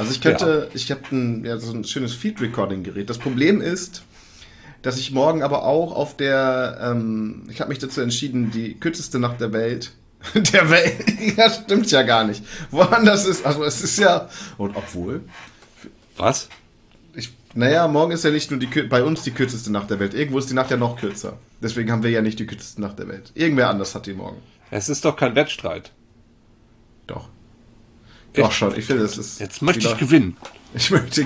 Also 0.00 0.10
ich 0.10 0.20
könnte, 0.20 0.68
ich 0.74 0.90
habe 0.90 1.02
ein, 1.12 1.44
ja, 1.44 1.58
so 1.58 1.72
ein 1.72 1.84
schönes 1.84 2.14
Feed-Recording-Gerät. 2.14 3.08
Das 3.08 3.18
Problem 3.18 3.60
ist, 3.60 4.02
dass 4.82 4.98
ich 4.98 5.12
morgen 5.12 5.44
aber 5.44 5.62
auch 5.62 5.94
auf 5.94 6.16
der, 6.16 6.76
ähm, 6.82 7.44
ich 7.50 7.60
habe 7.60 7.68
mich 7.68 7.78
dazu 7.78 8.00
entschieden, 8.00 8.50
die 8.50 8.74
kürzeste 8.74 9.20
Nacht 9.20 9.40
der 9.40 9.52
Welt, 9.52 9.92
der 10.34 10.70
Welt, 10.70 11.36
ja 11.36 11.50
stimmt 11.50 11.90
ja 11.90 12.02
gar 12.02 12.24
nicht. 12.24 12.42
Woanders 12.70 13.26
ist, 13.26 13.46
also 13.46 13.64
es 13.64 13.82
ist 13.82 13.98
ja, 13.98 14.28
und 14.56 14.76
obwohl, 14.76 15.22
Was? 16.16 16.48
ich, 17.14 17.32
naja, 17.54 17.86
morgen 17.88 18.12
ist 18.12 18.24
ja 18.24 18.30
nicht 18.30 18.50
nur 18.50 18.58
die, 18.58 18.66
bei 18.66 19.02
uns 19.02 19.22
die 19.22 19.30
kürzeste 19.30 19.70
Nacht 19.70 19.90
der 19.90 20.00
Welt. 20.00 20.14
Irgendwo 20.14 20.38
ist 20.38 20.50
die 20.50 20.54
Nacht 20.54 20.70
ja 20.70 20.76
noch 20.76 20.98
kürzer. 20.98 21.38
Deswegen 21.62 21.90
haben 21.92 22.02
wir 22.02 22.10
ja 22.10 22.20
nicht 22.20 22.38
die 22.38 22.46
kürzeste 22.46 22.80
Nacht 22.80 22.98
der 22.98 23.08
Welt. 23.08 23.32
Irgendwer 23.34 23.70
anders 23.70 23.94
hat 23.94 24.06
die 24.06 24.14
morgen. 24.14 24.38
Es 24.70 24.88
ist 24.88 25.04
doch 25.04 25.16
kein 25.16 25.34
Wettstreit. 25.34 25.92
Doch. 27.06 27.28
Doch 28.34 28.52
schon, 28.52 28.76
ich 28.76 28.84
finde, 28.84 29.02
das 29.02 29.18
ist. 29.18 29.40
Jetzt 29.40 29.62
möchte 29.62 29.88
ich 29.88 29.96
gewinnen. 29.96 30.36
Ich 30.74 30.90
möchte, 30.90 31.24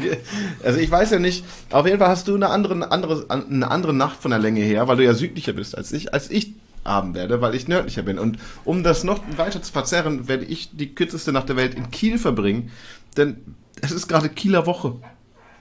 also 0.63 0.79
ich 0.79 0.89
weiß 0.89 1.11
ja 1.11 1.19
nicht, 1.19 1.45
auf 1.71 1.85
jeden 1.85 1.99
Fall 1.99 2.11
hast 2.11 2.29
du 2.29 2.37
eine 2.37 2.51
andere, 2.51 2.93
andere, 2.93 3.27
eine 3.29 3.69
andere 3.69 3.93
Nacht 3.93 4.23
von 4.23 4.31
der 4.31 4.39
Länge 4.39 4.61
her, 4.61 4.87
weil 4.87 4.99
du 4.99 5.05
ja 5.05 5.15
südlicher 5.15 5.53
bist 5.53 5.77
als 5.77 5.91
ich, 5.91 6.15
als 6.15 6.31
ich 6.31 6.53
haben 6.85 7.15
werde, 7.15 7.41
weil 7.41 7.55
ich 7.55 7.69
nördlicher 7.69 8.03
bin. 8.03 8.19
Und 8.19 8.39
um 8.65 8.83
das 8.83 9.05
noch 9.05 9.21
weiter 9.37 9.63
zu 9.63 9.73
verzerren, 9.73 10.29
werde 10.29 10.45
ich 10.45 10.71
die 10.73 10.95
kürzeste 10.95 11.33
Nacht 11.33 11.49
der 11.49 11.57
Welt 11.57 11.75
in 11.75 11.91
Kiel 11.91 12.19
verbringen, 12.19 12.71
denn 13.17 13.37
es 13.81 13.91
ist 13.93 14.09
gerade 14.09 14.29
Kieler 14.29 14.67
Woche. 14.67 14.97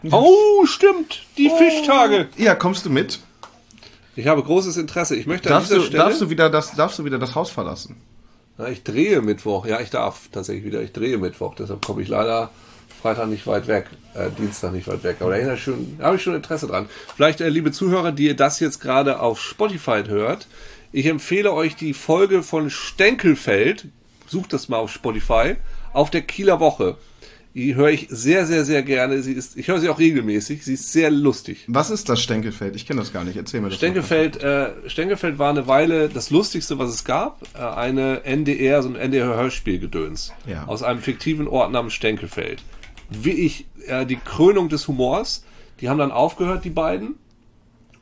Oh, 0.09 0.65
stimmt. 0.65 1.23
Die 1.37 1.49
Fischtage. 1.49 2.27
Ja, 2.37 2.55
kommst 2.55 2.85
du 2.85 2.89
mit? 2.89 3.19
Ich 4.15 4.27
habe 4.27 4.43
großes 4.43 4.77
Interesse. 4.77 5.15
Ich 5.15 5.27
möchte 5.27 5.49
an 5.49 5.55
Darfst 5.55 5.71
dieser 5.71 5.81
du, 5.81 5.87
Stelle. 5.87 6.03
darfst 6.03 6.21
du 6.21 6.29
wieder 6.29 6.49
das, 6.49 6.75
darfst 6.75 6.99
du 6.99 7.05
wieder 7.05 7.19
das 7.19 7.35
Haus 7.35 7.49
verlassen? 7.51 7.97
Na, 8.57 8.67
ich 8.67 8.83
drehe 8.83 9.21
Mittwoch. 9.21 9.65
Ja, 9.65 9.79
ich 9.79 9.89
darf 9.89 10.27
tatsächlich 10.31 10.65
wieder. 10.65 10.81
Ich 10.81 10.91
drehe 10.91 11.17
Mittwoch. 11.17 11.55
Deshalb 11.55 11.85
komme 11.85 12.01
ich 12.01 12.07
leider 12.07 12.49
Freitag 13.01 13.29
nicht 13.29 13.47
weit 13.47 13.67
weg, 13.67 13.87
äh, 14.13 14.29
Dienstag 14.37 14.73
nicht 14.73 14.87
weit 14.87 15.03
weg. 15.03 15.17
Aber 15.21 15.35
da 15.35 15.43
habe 15.43 16.15
ich 16.15 16.21
schon 16.23 16.35
Interesse 16.35 16.67
dran. 16.67 16.87
Vielleicht, 17.15 17.41
äh, 17.41 17.49
liebe 17.49 17.71
Zuhörer, 17.71 18.11
die 18.11 18.27
ihr 18.27 18.35
das 18.35 18.59
jetzt 18.59 18.79
gerade 18.79 19.19
auf 19.19 19.41
Spotify 19.41 20.03
hört, 20.07 20.47
ich 20.91 21.05
empfehle 21.05 21.53
euch 21.53 21.75
die 21.75 21.93
Folge 21.93 22.43
von 22.43 22.69
Stenkelfeld. 22.69 23.87
Sucht 24.27 24.53
das 24.53 24.69
mal 24.69 24.77
auf 24.77 24.91
Spotify. 24.91 25.55
Auf 25.93 26.09
der 26.09 26.21
Kieler 26.21 26.59
Woche. 26.59 26.97
Die 27.53 27.75
höre 27.75 27.89
ich 27.89 28.07
sehr, 28.09 28.45
sehr, 28.45 28.63
sehr 28.63 28.81
gerne. 28.81 29.21
Sie 29.21 29.33
ist, 29.33 29.57
ich 29.57 29.67
höre 29.67 29.79
sie 29.79 29.89
auch 29.89 29.99
regelmäßig. 29.99 30.63
Sie 30.63 30.73
ist 30.73 30.93
sehr 30.93 31.11
lustig. 31.11 31.65
Was 31.67 31.89
ist 31.89 32.07
das 32.07 32.21
Stenkelfeld? 32.21 32.77
Ich 32.77 32.85
kenne 32.85 33.01
das 33.01 33.11
gar 33.11 33.25
nicht. 33.25 33.35
Erzähl 33.35 33.59
mir 33.59 33.67
das. 33.67 33.77
Stenkelfeld, 33.77 34.41
äh, 34.41 34.69
Stenkelfeld 34.87 35.37
war 35.37 35.49
eine 35.49 35.67
Weile 35.67 36.07
das 36.07 36.29
Lustigste, 36.29 36.79
was 36.79 36.89
es 36.89 37.03
gab. 37.03 37.41
Äh, 37.53 37.59
eine 37.59 38.23
NDR, 38.23 38.81
so 38.81 38.89
ein 38.89 38.95
NDR-Hörspielgedöns. 38.95 40.33
Ja. 40.47 40.65
Aus 40.65 40.81
einem 40.81 41.01
fiktiven 41.01 41.47
Ort 41.47 41.71
namens 41.71 41.93
Stenkelfeld. 41.93 42.63
Wie 43.09 43.31
ich, 43.31 43.65
äh, 43.87 44.05
die 44.05 44.17
Krönung 44.17 44.69
des 44.69 44.87
Humors. 44.87 45.43
Die 45.81 45.89
haben 45.89 45.97
dann 45.97 46.11
aufgehört, 46.11 46.63
die 46.63 46.69
beiden. 46.69 47.15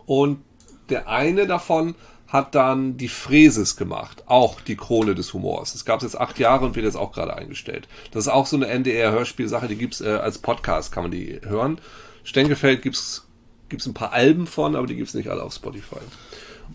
Und 0.05 0.41
der 0.89 1.07
eine 1.07 1.47
davon 1.47 1.95
hat 2.29 2.55
dann 2.55 2.95
die 2.97 3.07
Fräses 3.07 3.75
gemacht. 3.75 4.23
Auch 4.27 4.61
die 4.61 4.75
Krone 4.75 5.15
des 5.15 5.33
Humors. 5.33 5.73
Das 5.73 5.83
gab 5.83 5.97
es 5.97 6.03
jetzt 6.03 6.21
acht 6.21 6.39
Jahre 6.39 6.65
und 6.65 6.75
wird 6.75 6.85
jetzt 6.85 6.95
auch 6.95 7.11
gerade 7.11 7.35
eingestellt. 7.35 7.87
Das 8.11 8.25
ist 8.25 8.31
auch 8.31 8.45
so 8.45 8.55
eine 8.55 8.67
NDR-Hörspielsache, 8.67 9.67
die 9.67 9.75
gibt's 9.75 9.99
äh, 9.99 10.09
als 10.09 10.37
Podcast, 10.37 10.91
kann 10.91 11.03
man 11.03 11.11
die 11.11 11.41
hören. 11.43 11.81
Stenkelfeld 12.23 12.83
gibt's 12.83 13.25
gibt's 13.69 13.85
ein 13.85 13.93
paar 13.93 14.13
Alben 14.13 14.47
von, 14.47 14.75
aber 14.75 14.87
die 14.87 14.95
gibt's 14.95 15.13
nicht 15.13 15.29
alle 15.29 15.43
auf 15.43 15.53
Spotify. 15.53 15.99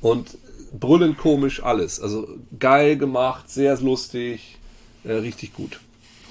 Und 0.01 0.39
brüllend 0.73 1.19
komisch 1.19 1.63
alles. 1.63 2.01
Also 2.01 2.29
geil 2.59 2.97
gemacht, 2.97 3.51
sehr 3.51 3.77
lustig, 3.81 4.59
äh, 5.05 5.13
richtig 5.13 5.55
gut. 5.55 5.81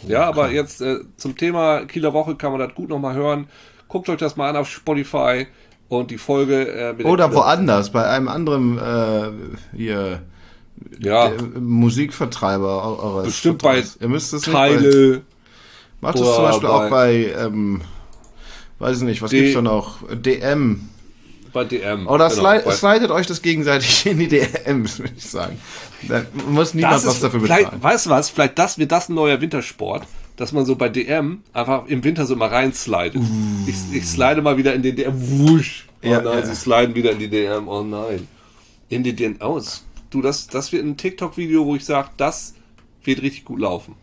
Ja, 0.08 0.26
aber 0.26 0.52
jetzt 0.52 0.82
äh, 0.82 1.00
zum 1.16 1.38
Thema 1.38 1.86
Kieler 1.86 2.14
Woche 2.14 2.36
kann 2.36 2.52
man 2.52 2.60
das 2.60 2.76
gut 2.76 2.90
nochmal 2.90 3.16
hören. 3.16 3.48
Guckt 3.88 4.10
euch 4.10 4.18
das 4.18 4.36
mal 4.36 4.50
an 4.50 4.58
auf 4.58 4.70
Spotify 4.70 5.48
und 5.90 6.12
die 6.12 6.18
Folge 6.18 6.68
äh, 6.68 6.92
mit 6.94 7.02
der 7.02 7.06
Oder 7.08 7.34
woanders, 7.34 7.92
bei 7.92 8.08
einem 8.08 8.28
anderen 8.28 8.78
äh, 8.78 9.32
hier 9.76 10.22
Ja, 11.00 11.28
äh, 11.28 11.38
Musikvertreiber 11.60 12.84
eu- 12.86 13.04
eures 13.04 13.26
bestimmt 13.28 13.62
bei 13.62 13.74
Vertrauens. 13.82 13.98
Ihr 14.02 14.08
müsst 14.10 14.34
es 14.34 14.48
nicht 14.48 14.54
bei, 14.54 14.70
Teile. 14.76 15.22
macht 16.02 16.16
es 16.16 16.22
zum 16.22 16.44
Beispiel 16.44 16.68
bei- 16.70 16.74
auch 16.74 16.90
bei 16.90 17.34
ähm, 17.38 17.82
weiß 18.80 18.98
ich 18.98 19.04
nicht, 19.04 19.22
was 19.22 19.32
D- 19.32 19.40
gibt's 19.40 19.54
da 19.54 19.62
noch? 19.62 19.98
DM. 20.12 20.90
bei 21.54 21.64
DM. 21.66 22.08
Oder 22.08 22.30
Genau, 22.30 22.42
sli 22.42 22.62
bei- 22.66 22.72
slidet 22.72 23.12
euch 23.12 23.28
das 23.28 23.42
gegenseitig 23.44 24.06
in 24.08 24.18
die 24.18 24.28
DMs, 24.28 24.98
würde 25.00 25.14
ich 25.16 25.30
sagen. 25.30 25.60
Da 26.08 26.24
muss 26.50 26.74
niemand 26.74 26.96
das 26.96 27.06
was 27.06 27.14
ist, 27.16 27.24
dafür 27.24 27.42
bezahlen. 27.42 27.68
weißt 27.80 28.08
du 28.08 28.10
was, 28.10 28.30
vielleicht 28.32 28.58
das 28.58 28.78
wird 28.80 28.92
das 28.92 29.08
ein 29.10 29.14
neuer 29.16 29.40
Wintersport. 29.40 30.04
Dass 30.36 30.52
man 30.52 30.66
so 30.66 30.76
bei 30.76 30.90
DM 30.90 31.42
einfach 31.54 31.86
im 31.88 32.04
Winter 32.04 32.26
so 32.26 32.36
mal 32.36 32.50
reinslidet. 32.50 33.16
Ich, 33.68 33.76
ich 33.96 34.06
slide 34.06 34.42
mal 34.42 34.58
wieder 34.58 34.74
in 34.74 34.82
den 34.82 34.96
DM. 34.96 35.14
Wusch. 35.16 35.86
Oh 36.04 36.08
Ja, 36.08 36.22
nein, 36.22 36.40
ja. 36.40 36.46
sie 36.46 36.56
sliden 36.56 36.96
wieder 36.96 37.12
in 37.12 37.20
die 37.20 37.30
DM. 37.30 37.68
Oh 37.68 37.84
nein. 37.84 38.28
In 38.90 39.04
die 39.04 39.14
DM. 39.16 39.38
Oh, 39.42 39.62
du, 40.10 40.22
das, 40.22 40.48
das 40.48 40.72
wird 40.72 40.84
ein 40.86 40.98
TikTok-Video, 40.98 41.66
wo 41.66 41.76
ich 41.76 41.86
sage, 41.86 42.10
das 42.18 42.56
wird 43.04 43.22
richtig 43.22 43.46
gut 43.46 43.60
laufen. 43.60 43.96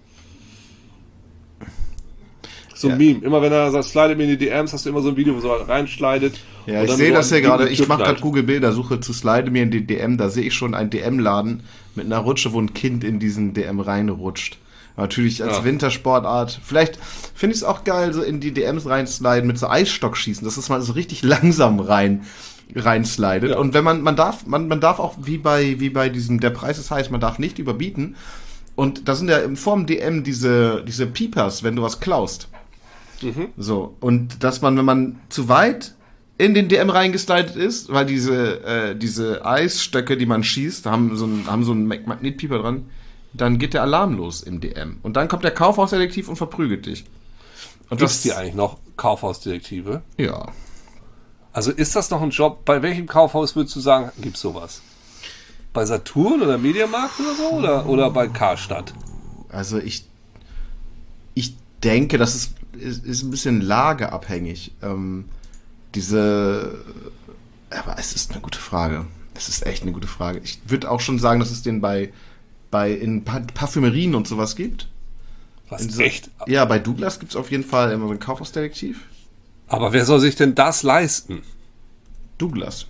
So 2.74 2.88
ein 2.88 2.92
Ja. 2.92 2.96
Meme. 3.12 3.24
Immer 3.24 3.42
wenn 3.42 3.52
er 3.52 3.70
sagt, 3.70 3.84
slide 3.86 4.16
mir 4.16 4.24
in 4.24 4.30
die 4.30 4.38
DMs, 4.38 4.72
hast 4.72 4.86
du 4.86 4.90
immer 4.90 5.02
so 5.02 5.10
ein 5.10 5.16
Video, 5.16 5.34
wo 5.36 5.40
so 5.40 5.52
reinschleidet. 5.52 6.40
Ja, 6.66 6.82
ich 6.84 6.92
sehe 6.92 7.12
das 7.12 7.30
hier 7.30 7.40
gerade. 7.42 7.68
Ich 7.68 7.86
mache 7.88 8.04
gerade. 8.04 8.20
Google 8.20 8.42
Bildersuche 8.44 9.00
zu 9.00 9.12
Slide 9.12 9.50
mir 9.50 9.62
in 9.64 9.70
die 9.70 9.86
DM. 9.86 10.16
Da 10.16 10.30
sehe 10.30 10.44
ich 10.44 10.54
schon 10.54 10.74
einen 10.74 10.88
DM-Laden 10.90 11.62
mit 11.94 12.06
einer 12.06 12.18
Rutsche, 12.18 12.52
wo 12.52 12.60
ein 12.60 12.72
Kind 12.72 13.02
in 13.04 13.18
diesen 13.18 13.52
DM 13.54 13.80
reinrutscht. 13.80 14.58
Natürlich 15.00 15.42
als 15.42 15.58
Ja. 15.58 15.64
Wintersportart. 15.64 16.60
Vielleicht 16.62 16.98
finde 17.34 17.54
ich 17.54 17.60
es 17.62 17.64
auch 17.64 17.84
geil, 17.84 18.12
so 18.12 18.22
in 18.22 18.40
die 18.40 18.52
DMs 18.52 18.86
reinsliden 18.86 19.46
mit 19.46 19.58
so 19.58 19.68
Eisstock 19.68 20.16
schießen, 20.16 20.44
dass 20.44 20.56
es 20.56 20.68
mal 20.68 20.80
so 20.82 20.92
richtig 20.92 21.22
langsam 21.24 21.80
rein 21.80 22.22
reinslidet. 22.74 23.50
Ja. 23.50 23.58
Und 23.58 23.74
wenn 23.74 23.82
man, 23.82 24.00
man 24.02 24.14
darf, 24.14 24.46
man, 24.46 24.68
man 24.68 24.80
darf 24.80 25.00
auch 25.00 25.16
wie 25.22 25.38
bei, 25.38 25.80
wie 25.80 25.90
bei 25.90 26.08
diesem, 26.08 26.38
der 26.38 26.50
Preis 26.50 26.78
ist 26.78 26.90
heiß, 26.92 27.10
man 27.10 27.20
darf 27.20 27.38
nicht 27.40 27.58
überbieten. 27.58 28.14
Und 28.76 29.08
da 29.08 29.14
sind 29.16 29.28
ja 29.28 29.38
im 29.38 29.56
vorm 29.56 29.86
DM 29.86 30.22
diese, 30.22 30.84
diese 30.86 31.06
Piepers, 31.06 31.64
wenn 31.64 31.74
du 31.76 31.82
was 31.82 31.98
klaust. 32.00 32.48
So, 33.58 33.96
und 34.00 34.42
dass 34.44 34.62
man, 34.62 34.78
wenn 34.78 34.84
man 34.86 35.20
zu 35.28 35.48
weit 35.48 35.94
in 36.38 36.54
den 36.54 36.68
DM 36.68 36.88
reingeslidet 36.88 37.54
ist, 37.54 37.92
weil 37.92 38.06
diese, 38.06 38.64
äh, 38.64 38.96
diese 38.96 39.44
Eisstöcke, 39.44 40.16
die 40.16 40.24
man 40.24 40.42
schießt, 40.42 40.86
haben 40.86 41.14
so 41.16 41.26
einen, 41.26 41.46
haben 41.46 41.64
so 41.64 41.72
einen 41.72 41.86
Mag- 41.86 42.06
Magnetpieper 42.06 42.60
dran, 42.60 42.86
dann 43.32 43.58
geht 43.58 43.74
der 43.74 43.82
Alarm 43.82 44.16
los 44.16 44.42
im 44.42 44.60
DM. 44.60 44.98
Und 45.02 45.16
dann 45.16 45.28
kommt 45.28 45.44
der 45.44 45.52
Kaufhausdetektiv 45.52 46.28
und 46.28 46.36
verprügelt 46.36 46.86
dich. 46.86 47.04
Und 47.88 47.98
Gibt's 47.98 48.22
die 48.22 48.32
eigentlich 48.32 48.54
noch 48.54 48.78
Kaufhausdetektive? 48.96 50.02
Ja. 50.16 50.46
Also 51.52 51.72
ist 51.72 51.96
das 51.96 52.10
noch 52.10 52.22
ein 52.22 52.30
Job? 52.30 52.64
Bei 52.64 52.82
welchem 52.82 53.06
Kaufhaus 53.06 53.56
würdest 53.56 53.74
du 53.74 53.80
sagen, 53.80 54.10
gibt's 54.20 54.40
sowas? 54.40 54.82
Bei 55.72 55.84
Saturn 55.84 56.42
oder 56.42 56.58
Mediamarkt 56.58 57.18
oder 57.20 57.34
so? 57.34 57.50
Oder, 57.50 57.86
oder 57.86 58.10
bei 58.10 58.28
Karstadt? 58.28 58.94
Also 59.48 59.78
ich, 59.78 60.04
ich 61.34 61.56
denke, 61.82 62.18
das 62.18 62.34
ist, 62.34 62.54
ist, 62.72 63.04
ist 63.04 63.22
ein 63.22 63.30
bisschen 63.30 63.60
lageabhängig. 63.60 64.72
Ähm, 64.82 65.26
diese, 65.94 66.84
aber 67.70 67.98
es 67.98 68.14
ist 68.14 68.32
eine 68.32 68.40
gute 68.40 68.60
Frage. 68.60 69.06
Es 69.34 69.48
ist 69.48 69.66
echt 69.66 69.82
eine 69.82 69.92
gute 69.92 70.08
Frage. 70.08 70.40
Ich 70.44 70.60
würde 70.66 70.90
auch 70.90 71.00
schon 71.00 71.18
sagen, 71.18 71.40
dass 71.40 71.50
es 71.50 71.62
den 71.62 71.80
bei, 71.80 72.12
bei 72.70 72.92
in 72.92 73.24
Pa- 73.24 73.42
Parfümerien 73.54 74.14
und 74.14 74.26
sowas 74.28 74.56
gibt. 74.56 74.88
Was 75.68 75.86
dieser- 75.86 76.04
echt? 76.04 76.30
Ja, 76.46 76.64
bei 76.64 76.78
Douglas 76.78 77.18
gibt 77.20 77.32
es 77.32 77.36
auf 77.36 77.50
jeden 77.50 77.64
Fall 77.64 77.92
immer 77.92 78.04
so 78.06 78.10
einen 78.10 78.20
Kaufhausdetektiv. 78.20 79.00
Aber 79.68 79.92
wer 79.92 80.04
soll 80.04 80.20
sich 80.20 80.34
denn 80.36 80.54
das 80.54 80.82
leisten? 80.82 81.42
Douglas. 82.38 82.86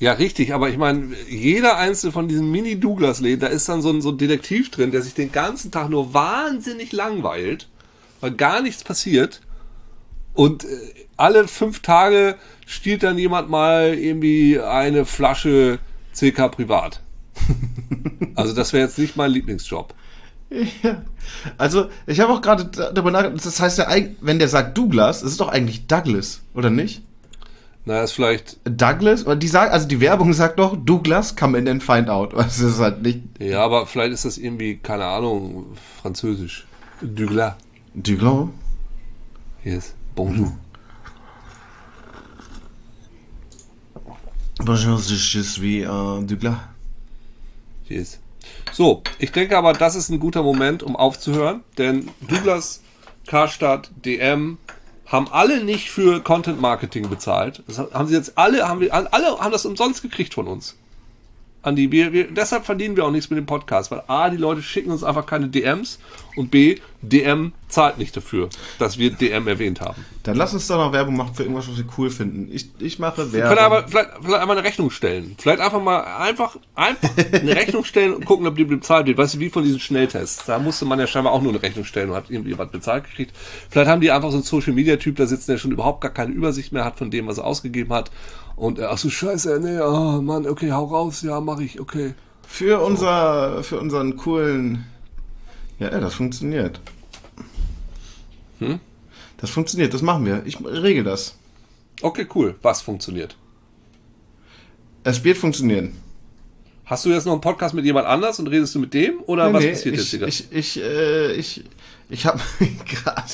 Ja, 0.00 0.12
richtig, 0.12 0.52
aber 0.54 0.68
ich 0.70 0.76
meine, 0.76 1.14
jeder 1.28 1.76
einzelne 1.76 2.12
von 2.12 2.26
diesen 2.26 2.50
Mini-Douglas-Läden, 2.50 3.40
da 3.40 3.46
ist 3.46 3.68
dann 3.68 3.80
so 3.80 3.90
ein, 3.90 4.02
so 4.02 4.10
ein 4.10 4.18
Detektiv 4.18 4.70
drin, 4.70 4.90
der 4.90 5.02
sich 5.02 5.14
den 5.14 5.30
ganzen 5.30 5.70
Tag 5.70 5.88
nur 5.88 6.12
wahnsinnig 6.14 6.92
langweilt, 6.92 7.68
weil 8.20 8.32
gar 8.32 8.60
nichts 8.60 8.82
passiert. 8.82 9.40
Und 10.32 10.64
äh, 10.64 10.68
alle 11.16 11.46
fünf 11.46 11.80
Tage 11.80 12.36
stiehlt 12.66 13.02
dann 13.04 13.18
jemand 13.18 13.48
mal 13.50 13.94
irgendwie 13.94 14.58
eine 14.58 15.04
Flasche 15.04 15.78
CK 16.12 16.48
Privat. 16.48 17.00
Also 18.34 18.52
das 18.52 18.72
wäre 18.72 18.84
jetzt 18.84 18.98
nicht 18.98 19.16
mein 19.16 19.30
Lieblingsjob. 19.30 19.94
Ja. 20.82 21.02
Also, 21.58 21.88
ich 22.06 22.20
habe 22.20 22.32
auch 22.32 22.40
gerade 22.40 22.66
darüber 22.66 23.10
nachgedacht, 23.10 23.44
das 23.44 23.60
heißt 23.60 23.78
ja, 23.78 23.88
wenn 24.20 24.38
der 24.38 24.48
sagt 24.48 24.76
Douglas, 24.76 25.22
ist 25.22 25.32
es 25.32 25.36
doch 25.36 25.48
eigentlich 25.48 25.86
Douglas, 25.86 26.42
oder 26.54 26.70
nicht? 26.70 27.02
Na, 27.86 28.02
ist 28.02 28.12
vielleicht, 28.12 28.58
Douglas, 28.64 29.26
oder 29.26 29.36
die 29.36 29.48
sagt, 29.48 29.72
also 29.72 29.86
die 29.86 30.00
Werbung 30.00 30.32
sagt 30.32 30.58
doch, 30.58 30.76
Douglas, 30.76 31.36
come 31.36 31.58
in 31.58 31.68
and 31.68 31.82
find 31.82 32.08
out. 32.08 32.32
Das 32.36 32.58
ist 32.60 32.78
halt 32.78 33.02
nicht 33.02 33.20
ja, 33.38 33.62
aber 33.62 33.86
vielleicht 33.86 34.12
ist 34.12 34.24
das 34.24 34.38
irgendwie, 34.38 34.76
keine 34.76 35.04
Ahnung, 35.04 35.66
französisch. 36.00 36.66
Douglas. 37.02 37.54
Douglas. 37.94 38.48
Yes. 39.64 39.94
Bonjour. 40.14 40.52
Bonjour, 44.60 44.98
je 44.98 45.42
suis 45.42 45.84
euh, 45.84 46.22
Douglas. 46.22 46.56
Yes. 47.88 48.20
So, 48.72 49.02
ich 49.18 49.32
denke 49.32 49.56
aber, 49.56 49.72
das 49.72 49.94
ist 49.94 50.10
ein 50.10 50.20
guter 50.20 50.42
Moment, 50.42 50.82
um 50.82 50.96
aufzuhören, 50.96 51.62
denn 51.78 52.10
Douglas, 52.20 52.82
Karstadt, 53.26 53.90
DM 54.04 54.58
haben 55.06 55.28
alle 55.30 55.62
nicht 55.64 55.90
für 55.90 56.22
Content 56.22 56.60
Marketing 56.60 57.08
bezahlt. 57.08 57.62
Das 57.66 57.78
haben 57.78 58.08
sie 58.08 58.14
jetzt 58.14 58.36
alle, 58.36 58.68
haben 58.68 58.80
wir, 58.80 58.92
alle 58.92 59.38
haben 59.38 59.52
das 59.52 59.66
umsonst 59.66 60.02
gekriegt 60.02 60.34
von 60.34 60.48
uns. 60.48 60.76
Andi, 61.64 61.90
wir, 61.90 62.12
wir, 62.12 62.30
deshalb 62.30 62.66
verdienen 62.66 62.96
wir 62.96 63.06
auch 63.06 63.10
nichts 63.10 63.30
mit 63.30 63.38
dem 63.38 63.46
Podcast, 63.46 63.90
weil 63.90 64.02
A, 64.06 64.28
die 64.28 64.36
Leute 64.36 64.62
schicken 64.62 64.90
uns 64.90 65.02
einfach 65.02 65.24
keine 65.24 65.48
DMs 65.48 65.98
und 66.36 66.50
B, 66.50 66.78
DM 67.00 67.52
zahlt 67.68 67.98
nicht 67.98 68.16
dafür, 68.16 68.48
dass 68.78 68.98
wir 68.98 69.10
DM 69.10 69.48
erwähnt 69.48 69.80
haben. 69.80 70.04
Dann 70.22 70.36
lass 70.36 70.54
uns 70.54 70.66
doch 70.68 70.76
noch 70.76 70.92
Werbung 70.92 71.16
machen 71.16 71.34
für 71.34 71.42
irgendwas, 71.42 71.68
was 71.68 71.76
wir 71.76 71.84
cool 71.98 72.10
finden. 72.10 72.48
Ich, 72.52 72.68
ich 72.78 72.98
mache 72.98 73.32
Wir 73.32 73.42
können 73.42 73.56
Werbung. 73.56 73.78
aber 73.78 73.88
vielleicht, 73.88 74.10
vielleicht 74.20 74.40
einmal 74.40 74.56
eine 74.58 74.66
Rechnung 74.66 74.90
stellen. 74.90 75.36
Vielleicht 75.38 75.60
einfach 75.60 75.82
mal 75.82 76.00
einfach, 76.00 76.56
einfach 76.74 77.10
eine 77.32 77.56
Rechnung 77.56 77.84
stellen 77.84 78.14
und 78.14 78.24
gucken, 78.24 78.46
ob 78.46 78.56
die 78.56 78.64
bezahlt 78.64 79.06
wird. 79.06 79.18
Weißt 79.18 79.34
du, 79.34 79.40
wie 79.40 79.50
von 79.50 79.64
diesen 79.64 79.80
Schnelltests. 79.80 80.46
Da 80.46 80.58
musste 80.58 80.84
man 80.84 80.98
ja 80.98 81.06
scheinbar 81.06 81.32
auch 81.32 81.42
nur 81.42 81.52
eine 81.52 81.62
Rechnung 81.62 81.84
stellen 81.84 82.10
und 82.10 82.16
hat 82.16 82.30
irgendwie 82.30 82.56
was 82.56 82.70
bezahlt 82.70 83.04
gekriegt. 83.04 83.34
Vielleicht 83.70 83.90
haben 83.90 84.00
die 84.00 84.10
einfach 84.10 84.30
so 84.30 84.36
einen 84.36 84.44
Social 84.44 84.72
Media 84.72 84.96
Typ 84.96 85.16
da 85.16 85.26
sitzen, 85.26 85.50
der 85.50 85.58
schon 85.58 85.72
überhaupt 85.72 86.00
gar 86.00 86.12
keine 86.12 86.32
Übersicht 86.32 86.72
mehr 86.72 86.84
hat 86.84 86.96
von 86.96 87.10
dem, 87.10 87.26
was 87.26 87.38
er 87.38 87.44
ausgegeben 87.44 87.92
hat. 87.92 88.10
Und 88.56 88.78
äh, 88.78 88.84
ach 88.84 88.98
so 88.98 89.10
scheiße, 89.10 89.60
nee, 89.60 89.80
oh 89.80 90.20
Mann, 90.20 90.46
okay, 90.46 90.72
hau 90.72 90.84
raus, 90.84 91.22
ja, 91.22 91.40
mach 91.40 91.58
ich, 91.58 91.80
okay. 91.80 92.14
Für 92.46 92.80
unser, 92.80 93.64
für 93.64 93.80
unseren 93.80 94.16
coolen. 94.16 94.84
Ja, 95.78 95.90
ja, 95.90 96.00
das 96.00 96.14
funktioniert. 96.14 96.80
Hm? 98.58 98.78
Das 99.38 99.50
funktioniert, 99.50 99.92
das 99.92 100.02
machen 100.02 100.24
wir. 100.24 100.42
Ich 100.46 100.64
regel 100.64 101.04
das. 101.04 101.36
Okay, 102.00 102.26
cool. 102.34 102.54
Was 102.62 102.80
funktioniert? 102.80 103.36
Es 105.02 105.24
wird 105.24 105.36
funktionieren. 105.36 105.96
Hast 106.86 107.04
du 107.04 107.10
jetzt 107.10 107.24
noch 107.24 107.32
einen 107.32 107.40
Podcast 107.40 107.74
mit 107.74 107.84
jemand 107.84 108.06
anders 108.06 108.38
und 108.38 108.46
redest 108.46 108.74
du 108.74 108.78
mit 108.78 108.94
dem? 108.94 109.20
Oder 109.26 109.52
was 109.52 109.64
passiert 109.64 109.96
jetzt 109.96 110.12
ich, 110.12 110.18
hier? 110.18 110.28
ich, 110.28 110.52
ich, 110.52 110.82
äh, 110.82 111.32
ich, 111.32 111.64
ich 112.10 112.26
habe 112.26 112.40
gerade 112.86 113.32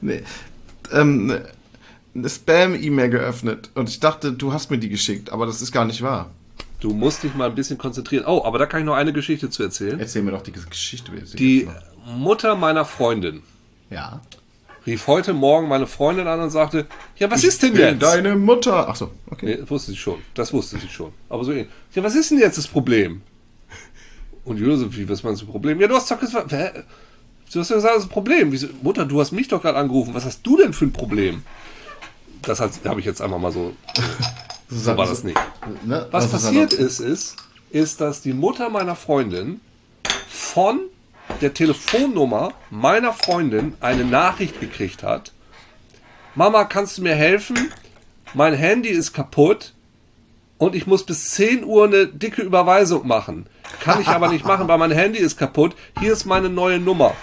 nee, 0.00 0.22
ähm, 0.92 1.38
eine 2.18 2.28
Spam-E-Mail 2.28 3.10
geöffnet 3.10 3.70
und 3.74 3.88
ich 3.88 4.00
dachte, 4.00 4.32
du 4.32 4.52
hast 4.52 4.70
mir 4.70 4.78
die 4.78 4.88
geschickt, 4.88 5.30
aber 5.30 5.46
das 5.46 5.62
ist 5.62 5.72
gar 5.72 5.84
nicht 5.84 6.02
wahr. 6.02 6.30
Du 6.80 6.90
musst 6.90 7.22
dich 7.22 7.34
mal 7.34 7.48
ein 7.48 7.54
bisschen 7.54 7.78
konzentrieren. 7.78 8.24
Oh, 8.26 8.44
aber 8.44 8.58
da 8.58 8.66
kann 8.66 8.80
ich 8.80 8.86
noch 8.86 8.94
eine 8.94 9.12
Geschichte 9.12 9.50
zu 9.50 9.62
erzählen. 9.64 9.98
Erzähl 9.98 10.22
mir 10.22 10.30
doch 10.30 10.42
die 10.42 10.52
Geschichte. 10.52 11.10
Die 11.34 11.68
Mutter 12.06 12.54
meiner 12.54 12.84
Freundin 12.84 13.42
ja. 13.90 14.20
rief 14.86 15.06
heute 15.06 15.34
Morgen 15.34 15.68
meine 15.68 15.86
Freundin 15.86 16.26
an 16.28 16.40
und 16.40 16.50
sagte, 16.50 16.86
ja, 17.16 17.30
was 17.30 17.42
ist 17.42 17.62
denn 17.62 17.74
jetzt? 17.74 18.02
Deine 18.02 18.36
Mutter. 18.36 18.88
Ach 18.88 18.96
so, 18.96 19.10
okay. 19.30 19.46
Nee, 19.46 19.56
das 19.56 19.70
wusste 19.70 19.90
sie 19.90 19.96
schon. 19.96 20.18
Das 20.34 20.52
wusste 20.52 20.78
sie 20.78 20.88
schon. 20.88 21.12
Aber 21.28 21.44
so, 21.44 21.52
ähnlich. 21.52 21.68
ja, 21.94 22.02
was 22.02 22.14
ist 22.14 22.30
denn 22.30 22.38
jetzt 22.38 22.58
das 22.58 22.68
Problem? 22.68 23.22
Und 24.44 24.58
Julia 24.58 24.76
so, 24.76 24.94
wie, 24.96 25.08
was 25.08 25.22
meinst 25.22 25.42
du 25.42 25.46
Problem? 25.46 25.80
Ja, 25.80 25.88
du 25.88 25.94
hast 25.94 26.10
doch 26.10 26.20
gesagt, 26.20 26.52
hä? 26.52 26.70
Du 27.52 27.60
hast 27.60 27.70
ja 27.70 27.76
gesagt, 27.76 27.96
das 27.96 28.04
ist 28.04 28.08
ein 28.08 28.12
Problem. 28.12 28.52
Wieso? 28.52 28.68
Mutter, 28.82 29.04
du 29.04 29.20
hast 29.20 29.32
mich 29.32 29.48
doch 29.48 29.62
gerade 29.62 29.78
angerufen. 29.78 30.14
Was 30.14 30.24
hast 30.24 30.46
du 30.46 30.56
denn 30.56 30.72
für 30.72 30.84
ein 30.84 30.92
Problem? 30.92 31.42
Das 32.42 32.60
habe 32.60 33.00
ich 33.00 33.06
jetzt 33.06 33.20
einfach 33.20 33.38
mal 33.38 33.52
so, 33.52 33.74
so 34.68 34.96
war 34.96 35.06
das 35.06 35.24
nicht. 35.24 35.38
Ne? 35.84 36.06
Was 36.10 36.26
ist 36.26 36.32
passiert 36.32 36.72
ist, 36.72 37.00
ist, 37.00 37.36
ist, 37.70 38.00
dass 38.00 38.22
die 38.22 38.32
Mutter 38.32 38.70
meiner 38.70 38.96
Freundin 38.96 39.60
von 40.28 40.80
der 41.40 41.54
Telefonnummer 41.54 42.52
meiner 42.70 43.12
Freundin 43.12 43.74
eine 43.80 44.04
Nachricht 44.04 44.60
gekriegt 44.60 45.02
hat. 45.02 45.32
Mama, 46.34 46.64
kannst 46.64 46.98
du 46.98 47.02
mir 47.02 47.14
helfen? 47.14 47.72
Mein 48.34 48.54
Handy 48.54 48.90
ist 48.90 49.12
kaputt 49.12 49.74
und 50.58 50.74
ich 50.74 50.86
muss 50.86 51.04
bis 51.04 51.30
10 51.32 51.64
Uhr 51.64 51.84
eine 51.84 52.06
dicke 52.06 52.42
Überweisung 52.42 53.06
machen. 53.06 53.46
Kann 53.80 54.00
ich 54.00 54.08
aber 54.08 54.28
nicht 54.28 54.44
machen, 54.44 54.68
weil 54.68 54.78
mein 54.78 54.90
Handy 54.90 55.18
ist 55.18 55.38
kaputt. 55.38 55.74
Hier 56.00 56.12
ist 56.12 56.24
meine 56.24 56.48
neue 56.48 56.78
Nummer. 56.78 57.14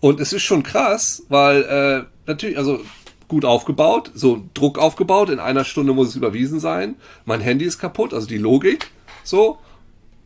Und 0.00 0.20
es 0.20 0.32
ist 0.32 0.42
schon 0.42 0.62
krass, 0.62 1.22
weil 1.28 1.62
äh, 1.62 2.04
natürlich, 2.26 2.58
also 2.58 2.80
gut 3.32 3.46
aufgebaut, 3.46 4.10
so 4.14 4.42
Druck 4.52 4.78
aufgebaut, 4.78 5.30
in 5.30 5.38
einer 5.38 5.64
Stunde 5.64 5.94
muss 5.94 6.08
es 6.08 6.16
überwiesen 6.16 6.60
sein. 6.60 6.96
Mein 7.24 7.40
Handy 7.40 7.64
ist 7.64 7.78
kaputt, 7.78 8.12
also 8.12 8.26
die 8.26 8.36
Logik, 8.36 8.90
so. 9.24 9.56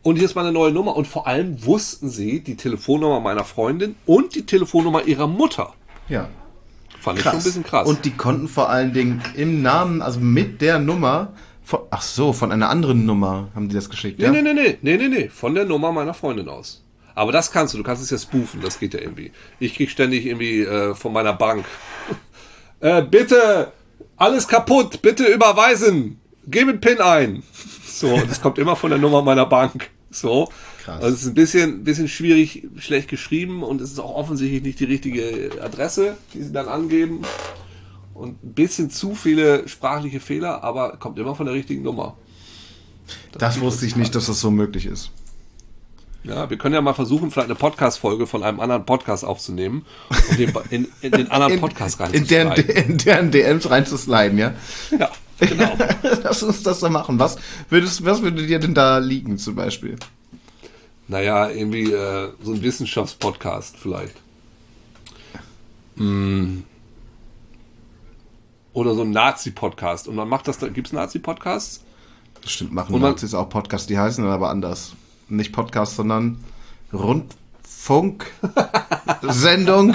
Und 0.03 0.17
hier 0.17 0.25
ist 0.25 0.35
meine 0.35 0.51
neue 0.51 0.73
Nummer. 0.73 0.97
Und 0.97 1.07
vor 1.07 1.25
allem 1.25 1.65
wussten 1.65 2.09
sie 2.09 2.41
die 2.41 2.57
Telefonnummer 2.57 3.21
meiner 3.21 3.45
Freundin 3.45 3.95
und 4.05 4.35
die 4.35 4.45
Telefonnummer 4.45 5.05
ihrer 5.05 5.25
Mutter. 5.25 5.73
Ja. 6.09 6.27
Fand 6.99 7.19
ich 7.19 7.23
schon 7.23 7.33
ein 7.33 7.43
bisschen 7.43 7.63
krass. 7.63 7.87
Und 7.87 8.03
die 8.03 8.11
konnten 8.11 8.49
vor 8.49 8.69
allen 8.69 8.91
Dingen 8.91 9.21
im 9.37 9.61
Namen, 9.61 10.01
also 10.01 10.19
mit 10.19 10.61
der 10.61 10.79
Nummer, 10.79 11.31
von, 11.63 11.79
ach 11.89 12.01
so, 12.01 12.33
von 12.33 12.51
einer 12.51 12.69
anderen 12.69 13.05
Nummer 13.05 13.47
haben 13.55 13.69
die 13.69 13.75
das 13.75 13.89
geschickt, 13.89 14.19
nee, 14.19 14.25
ja? 14.25 14.31
nee, 14.31 14.41
nee, 14.41 14.53
nee, 14.53 14.77
nee, 14.81 14.97
nee, 14.97 15.07
nee, 15.07 15.29
von 15.29 15.55
der 15.55 15.63
Nummer 15.63 15.93
meiner 15.93 16.13
Freundin 16.13 16.49
aus. 16.49 16.83
Aber 17.15 17.31
das 17.31 17.51
kannst 17.51 17.73
du, 17.73 17.79
du 17.79 17.83
kannst 17.83 18.03
es 18.03 18.11
ja 18.11 18.17
spoofen, 18.19 18.61
das 18.61 18.79
geht 18.79 18.93
ja 18.93 18.99
irgendwie. 18.99 19.31
Ich 19.59 19.73
krieg 19.73 19.89
ständig 19.89 20.27
irgendwie 20.27 20.61
äh, 20.61 20.93
von 20.93 21.11
meiner 21.13 21.33
Bank. 21.33 21.65
Äh, 22.79 23.01
bitte, 23.01 23.71
alles 24.15 24.47
kaputt, 24.47 25.01
bitte 25.01 25.25
überweisen. 25.25 26.19
Gib 26.47 26.67
einen 26.67 26.79
PIN 26.79 27.01
ein. 27.01 27.43
So, 27.85 28.09
und 28.09 28.29
das 28.29 28.41
kommt 28.41 28.57
immer 28.57 28.75
von 28.75 28.89
der 28.89 28.99
Nummer 28.99 29.21
meiner 29.21 29.45
Bank. 29.45 29.89
So. 30.11 30.49
Krass. 30.83 31.03
Also 31.03 31.15
es 31.15 31.21
ist 31.23 31.27
ein 31.27 31.33
bisschen, 31.33 31.83
bisschen 31.83 32.07
schwierig, 32.07 32.67
schlecht 32.77 33.09
geschrieben 33.09 33.63
und 33.63 33.81
es 33.81 33.91
ist 33.91 33.99
auch 33.99 34.15
offensichtlich 34.15 34.63
nicht 34.63 34.79
die 34.79 34.85
richtige 34.85 35.51
Adresse, 35.61 36.15
die 36.33 36.43
sie 36.43 36.53
dann 36.53 36.67
angeben. 36.67 37.23
Und 38.13 38.43
ein 38.43 38.53
bisschen 38.53 38.89
zu 38.89 39.13
viele 39.13 39.67
sprachliche 39.67 40.19
Fehler, 40.19 40.63
aber 40.63 40.97
kommt 40.97 41.19
immer 41.19 41.35
von 41.35 41.45
der 41.45 41.53
richtigen 41.53 41.83
Nummer. 41.83 42.17
Das 43.37 43.59
wusste 43.59 43.85
ich 43.85 43.95
nicht, 43.95 44.15
dass 44.15 44.27
das 44.27 44.39
so 44.39 44.49
möglich 44.49 44.85
ist. 44.85 45.11
Ja, 46.27 46.49
wir 46.49 46.57
können 46.57 46.75
ja 46.75 46.81
mal 46.81 46.93
versuchen, 46.93 47.31
vielleicht 47.31 47.47
eine 47.47 47.55
Podcast-Folge 47.55 48.27
von 48.27 48.43
einem 48.43 48.59
anderen 48.59 48.85
Podcast 48.85 49.23
aufzunehmen 49.23 49.85
und 50.29 50.37
den 50.37 50.53
in, 50.69 50.87
in 51.01 51.11
den 51.11 51.31
anderen 51.31 51.59
Podcast 51.61 52.01
in, 52.11 52.27
deren, 52.27 52.49
reinzuschreiben. 52.49 52.91
in 52.91 52.97
deren 52.97 53.31
DMs 53.31 53.69
reinzusliden, 53.69 54.37
ja? 54.37 54.53
Ja, 54.99 55.09
genau. 55.39 55.77
Lass 56.23 56.43
uns 56.43 56.63
das 56.63 56.79
da 56.81 56.89
machen. 56.89 57.17
Was 57.17 57.37
würdest, 57.69 58.03
was 58.03 58.21
würde 58.23 58.45
dir 58.45 58.59
denn 58.59 58.73
da 58.73 58.97
liegen, 58.97 59.37
zum 59.37 59.55
Beispiel? 59.55 59.95
Naja, 61.07 61.49
irgendwie 61.49 61.93
äh, 61.93 62.29
so 62.43 62.51
ein 62.51 62.61
Wissenschaftspodcast 62.61 63.77
vielleicht. 63.77 64.15
Mm. 65.95 66.59
Oder 68.73 68.93
so 68.95 69.03
ein 69.03 69.11
Nazi-Podcast. 69.11 70.09
Und 70.09 70.15
man 70.15 70.27
macht 70.27 70.49
das, 70.49 70.57
da 70.59 70.67
gibt's 70.67 70.91
Nazi-Podcasts? 70.91 71.83
Stimmt, 72.45 72.73
machen 72.73 72.93
Und 72.93 73.01
man- 73.01 73.11
Nazis 73.11 73.33
auch 73.33 73.47
Podcasts, 73.47 73.87
die 73.87 73.97
heißen 73.97 74.23
dann 74.23 74.33
aber 74.33 74.49
anders. 74.49 74.91
Nicht 75.29 75.51
Podcast, 75.51 75.95
sondern 75.95 76.43
Rundfunk, 76.93 78.27
Sendung. 79.21 79.93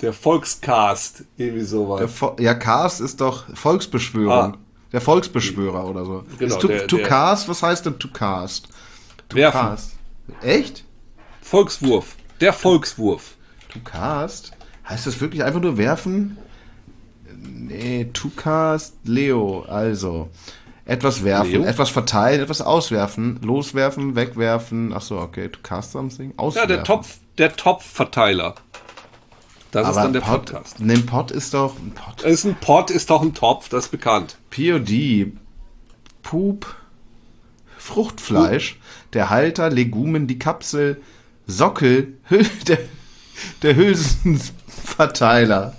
Der 0.00 0.12
Volkscast, 0.12 1.24
irgendwie 1.36 1.64
sowas. 1.64 2.10
Vo 2.20 2.36
ja, 2.38 2.54
Cast 2.54 3.00
ist 3.00 3.20
doch 3.20 3.44
Volksbeschwörung. 3.54 4.30
Ah. 4.54 4.58
Der 4.92 5.00
Volksbeschwörer 5.00 5.86
oder 5.86 6.04
so. 6.04 6.24
Genau, 6.38 6.54
ist 6.54 6.60
to, 6.60 6.68
der- 6.68 6.86
to 6.86 6.96
der- 6.98 7.08
cast, 7.08 7.48
was 7.48 7.62
heißt 7.62 7.86
denn 7.86 7.98
to 7.98 8.08
cast? 8.08 8.68
To 9.28 9.36
Werfen. 9.36 9.60
cast. 9.60 9.92
Echt? 10.42 10.84
Volkswurf. 11.40 12.16
Der 12.40 12.52
Volkswurf. 12.52 13.36
To 13.72 13.78
cast? 13.80 14.52
Heißt 14.88 15.06
das 15.06 15.20
wirklich 15.20 15.44
einfach 15.44 15.60
nur 15.60 15.78
werfen? 15.78 16.36
Nee, 17.34 18.10
to 18.12 18.28
cast, 18.36 18.94
Leo, 19.04 19.62
also. 19.62 20.28
Etwas 20.84 21.22
werfen, 21.24 21.50
Leo? 21.52 21.64
etwas 21.64 21.90
verteilen, 21.90 22.40
etwas 22.42 22.60
auswerfen, 22.60 23.38
loswerfen, 23.42 24.16
wegwerfen. 24.16 24.92
Ach 24.92 25.00
so, 25.02 25.18
okay, 25.18 25.48
to 25.48 25.60
cast 25.62 25.92
something, 25.92 26.30
Ja, 26.30 26.38
auswerfen. 26.38 26.68
der 26.68 26.84
Topf, 26.84 27.18
der 27.38 27.54
Topfverteiler. 27.56 28.54
Das 29.70 29.88
ist 29.88 29.96
Aber 29.96 30.02
dann 30.02 30.12
der 30.12 30.20
Pod, 30.20 30.46
Podcast. 30.46 30.80
Ein 30.80 31.06
Pod 31.06 31.30
ist 31.30 31.54
doch 31.54 31.76
ein 31.78 31.92
Pod. 31.92 32.22
Ist 32.22 32.44
ein 32.44 32.56
Pot, 32.56 32.90
ist 32.90 33.08
doch 33.10 33.22
ein 33.22 33.32
Topf, 33.32 33.68
das 33.70 33.84
ist 33.86 33.90
bekannt. 33.90 34.36
POD, 34.50 35.32
Pup, 36.22 36.66
Fruchtfleisch, 37.78 38.78
der 39.12 39.30
Halter, 39.30 39.70
Legumen, 39.70 40.26
die 40.26 40.38
Kapsel, 40.38 41.00
Sockel, 41.46 42.18
Hül 42.24 42.44
der, 42.68 42.78
der 43.62 43.76
Hülsenverteiler, 43.76 45.74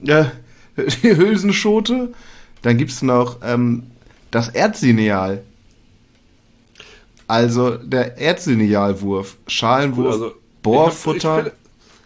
ja, 0.00 0.32
die 0.76 1.16
Hülsenschote, 1.16 2.12
dann 2.62 2.76
gibt's 2.76 3.02
noch 3.02 3.38
ähm, 3.42 3.90
das 4.30 4.48
Erzlineal. 4.48 5.42
Also 7.26 7.76
der 7.76 8.18
Erzlinealwurf, 8.18 9.36
Schalenwurf, 9.46 10.12
Also, 10.12 10.32
Bohrfutter. 10.62 11.38
Ich 11.38 11.42
finde 11.44 11.56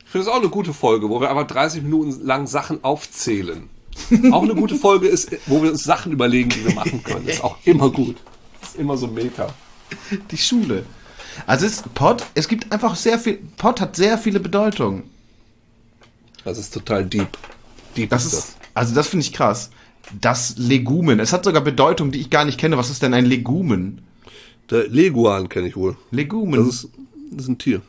ich 0.05 0.13
finde 0.13 0.27
es 0.27 0.33
auch 0.33 0.41
eine 0.41 0.49
gute 0.49 0.73
Folge, 0.75 1.09
wo 1.09 1.21
wir 1.21 1.31
einfach 1.31 1.47
30 1.47 1.83
Minuten 1.83 2.27
lang 2.27 2.49
Sachen 2.49 2.83
aufzählen. 2.83 3.71
Auch 4.33 4.43
eine 4.43 4.57
gute 4.57 4.75
Folge 4.75 5.07
ist, 5.07 5.31
wo 5.47 5.63
wir 5.63 5.71
uns 5.71 5.85
Sachen 5.85 6.11
überlegen, 6.11 6.49
die 6.51 6.65
wir 6.65 6.75
machen 6.75 7.03
können. 7.05 7.29
Ist 7.29 7.45
auch 7.45 7.57
immer 7.65 7.91
gut. 7.91 8.17
Ist 8.61 8.77
immer 8.77 8.97
so 8.97 9.07
meta. 9.07 9.55
die 10.33 10.37
Schule. 10.37 10.85
Also 11.47 11.67
es 11.67 11.75
ist 11.75 11.95
Pod, 11.95 12.25
es 12.35 12.49
gibt 12.49 12.73
einfach 12.73 12.97
sehr 12.97 13.21
viel, 13.21 13.39
Pod 13.57 13.81
hat 13.81 13.95
sehr 13.95 14.19
viele 14.19 14.41
Bedeutungen. 14.41 15.05
Das 16.45 16.59
ist 16.59 16.75
total 16.75 17.05
deep. 17.05 17.39
Deep 17.97 18.11
Das 18.11 18.25
ist, 18.25 18.57
also 18.75 18.95
das 18.95 19.09
finde 19.09 19.25
ich 19.27 19.33
krass. 19.33 19.71
Das 20.21 20.57
Legumen, 20.59 21.21
es 21.21 21.33
hat 21.33 21.45
sogar 21.45 21.63
Bedeutung, 21.63 22.11
die 22.11 22.21
ich 22.21 22.31
gar 22.31 22.45
nicht 22.45 22.59
kenne. 22.59 22.77
Was 22.77 22.91
ist 22.91 23.03
denn 23.03 23.15
ein 23.15 23.27
Legumen? 23.27 24.03
Der 24.71 24.89
Leguan 24.89 25.49
kenne 25.49 25.69
ich 25.69 25.77
wohl. 25.77 25.97
Legumen. 26.11 26.65
Das 26.65 26.69
ist, 26.69 26.89
das 27.33 27.43
ist 27.43 27.49
ein 27.49 27.59
Tier. 27.59 27.83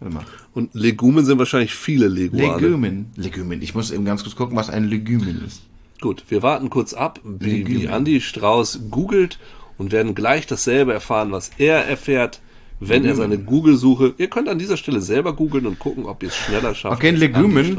Warte 0.00 0.14
mal. 0.14 0.24
Und 0.52 0.74
Legumen 0.74 1.24
sind 1.24 1.38
wahrscheinlich 1.38 1.74
viele 1.74 2.08
Leguane. 2.08 2.60
Legumen. 2.60 3.06
Legumen. 3.16 3.62
Ich 3.62 3.74
muss 3.74 3.90
eben 3.90 4.04
ganz 4.04 4.22
kurz 4.22 4.36
gucken, 4.36 4.56
was 4.56 4.70
ein 4.70 4.84
Legumen 4.84 5.42
ist. 5.46 5.62
Gut, 6.00 6.24
wir 6.28 6.42
warten 6.42 6.70
kurz 6.70 6.92
ab, 6.92 7.20
wie, 7.24 7.66
wie 7.66 7.74
Legumen. 7.74 7.94
Andy 7.94 8.20
Strauß 8.20 8.80
googelt 8.90 9.38
und 9.78 9.92
werden 9.92 10.14
gleich 10.14 10.46
dasselbe 10.46 10.92
erfahren, 10.92 11.32
was 11.32 11.50
er 11.58 11.86
erfährt, 11.86 12.40
wenn 12.80 13.04
er 13.04 13.14
seine 13.14 13.38
Google-Suche. 13.38 14.14
Ihr 14.18 14.28
könnt 14.28 14.48
an 14.48 14.58
dieser 14.58 14.76
Stelle 14.76 15.00
selber 15.00 15.34
googeln 15.34 15.66
und 15.66 15.78
gucken, 15.78 16.04
ob 16.06 16.22
ihr 16.22 16.28
es 16.28 16.36
schneller 16.36 16.74
schafft. 16.74 16.96
Okay, 16.96 17.08
ein 17.08 17.16
Legumen 17.16 17.78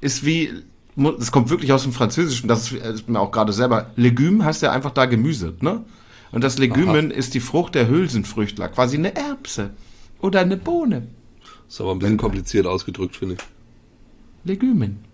ist 0.00 0.24
wie, 0.24 0.50
das 0.96 1.32
kommt 1.32 1.50
wirklich 1.50 1.72
aus 1.72 1.84
dem 1.84 1.92
Französischen, 1.92 2.48
das 2.48 2.70
ist, 2.70 2.84
ist 2.84 3.08
mir 3.08 3.20
auch 3.20 3.30
gerade 3.30 3.52
selber. 3.52 3.90
Legume 3.96 4.44
heißt 4.44 4.62
ja 4.62 4.72
einfach 4.72 4.90
da 4.90 5.06
Gemüse, 5.06 5.54
ne? 5.60 5.84
Und 6.32 6.42
das 6.44 6.58
Legumen 6.58 7.10
ist 7.10 7.34
die 7.34 7.40
Frucht 7.40 7.74
der 7.74 7.88
Hülsenfrüchtler, 7.88 8.68
quasi 8.68 8.96
eine 8.96 9.14
Erbse 9.14 9.70
oder 10.20 10.40
eine 10.40 10.56
Bohne. 10.56 11.08
Ist 11.68 11.80
aber 11.80 11.92
ein 11.92 11.98
bisschen 11.98 12.16
kompliziert 12.16 12.66
ausgedrückt, 12.66 13.16
finde 13.16 13.34
ich. 13.34 13.40
Legumen. 14.44 15.04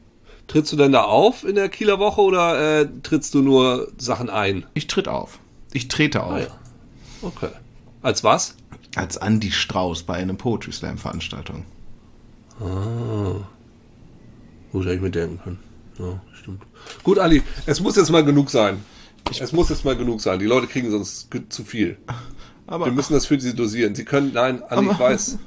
Trittst 0.47 0.73
du 0.73 0.77
denn 0.77 0.93
da 0.93 1.03
auf 1.03 1.45
in 1.45 1.57
der 1.57 1.69
Kieler 1.69 1.99
Woche 1.99 2.21
oder 2.23 2.81
äh, 2.81 2.88
trittst 3.03 3.35
du 3.35 3.43
nur 3.43 3.93
Sachen 3.99 4.31
ein? 4.31 4.64
Ich 4.75 4.87
tritt 4.87 5.07
auf. 5.07 5.38
Ich 5.73 5.88
trete 5.88 6.23
auf. 6.23 6.33
Ah 6.33 6.41
ja. 6.41 6.47
Okay. 7.21 7.51
Als 8.01 8.25
was? 8.25 8.57
Als 8.97 9.17
Andy 9.17 9.51
Strauß 9.51 10.05
bei 10.05 10.14
einer 10.14 10.35
Poetry 10.35 10.73
Slam 10.73 10.99
Veranstaltung. 10.99 11.64
Gut, 14.73 14.85
hätte 14.85 14.95
ich 14.95 15.01
mir 15.01 15.11
denken 15.11 15.41
können. 15.43 15.59
Ja, 15.98 16.20
stimmt. 16.40 16.62
Gut, 17.02 17.18
Ali, 17.18 17.42
es 17.66 17.80
muss 17.80 17.96
jetzt 17.96 18.11
mal 18.11 18.24
genug 18.24 18.50
sein. 18.50 18.78
Es 19.40 19.52
muss 19.52 19.68
jetzt 19.68 19.84
mal 19.84 19.96
genug 19.96 20.20
sein. 20.20 20.38
Die 20.38 20.46
Leute 20.46 20.66
kriegen 20.66 20.90
sonst 20.90 21.28
zu 21.48 21.64
viel. 21.64 21.98
Aber 22.66 22.87
Wir 22.87 22.92
müssen 22.92 23.12
das 23.14 23.26
für 23.26 23.38
sie 23.40 23.54
dosieren. 23.54 23.94
Sie 23.94 24.04
können, 24.04 24.32
nein, 24.32 24.62
Ali, 24.62 24.90
ich 24.90 24.98
weiß. 24.98 25.38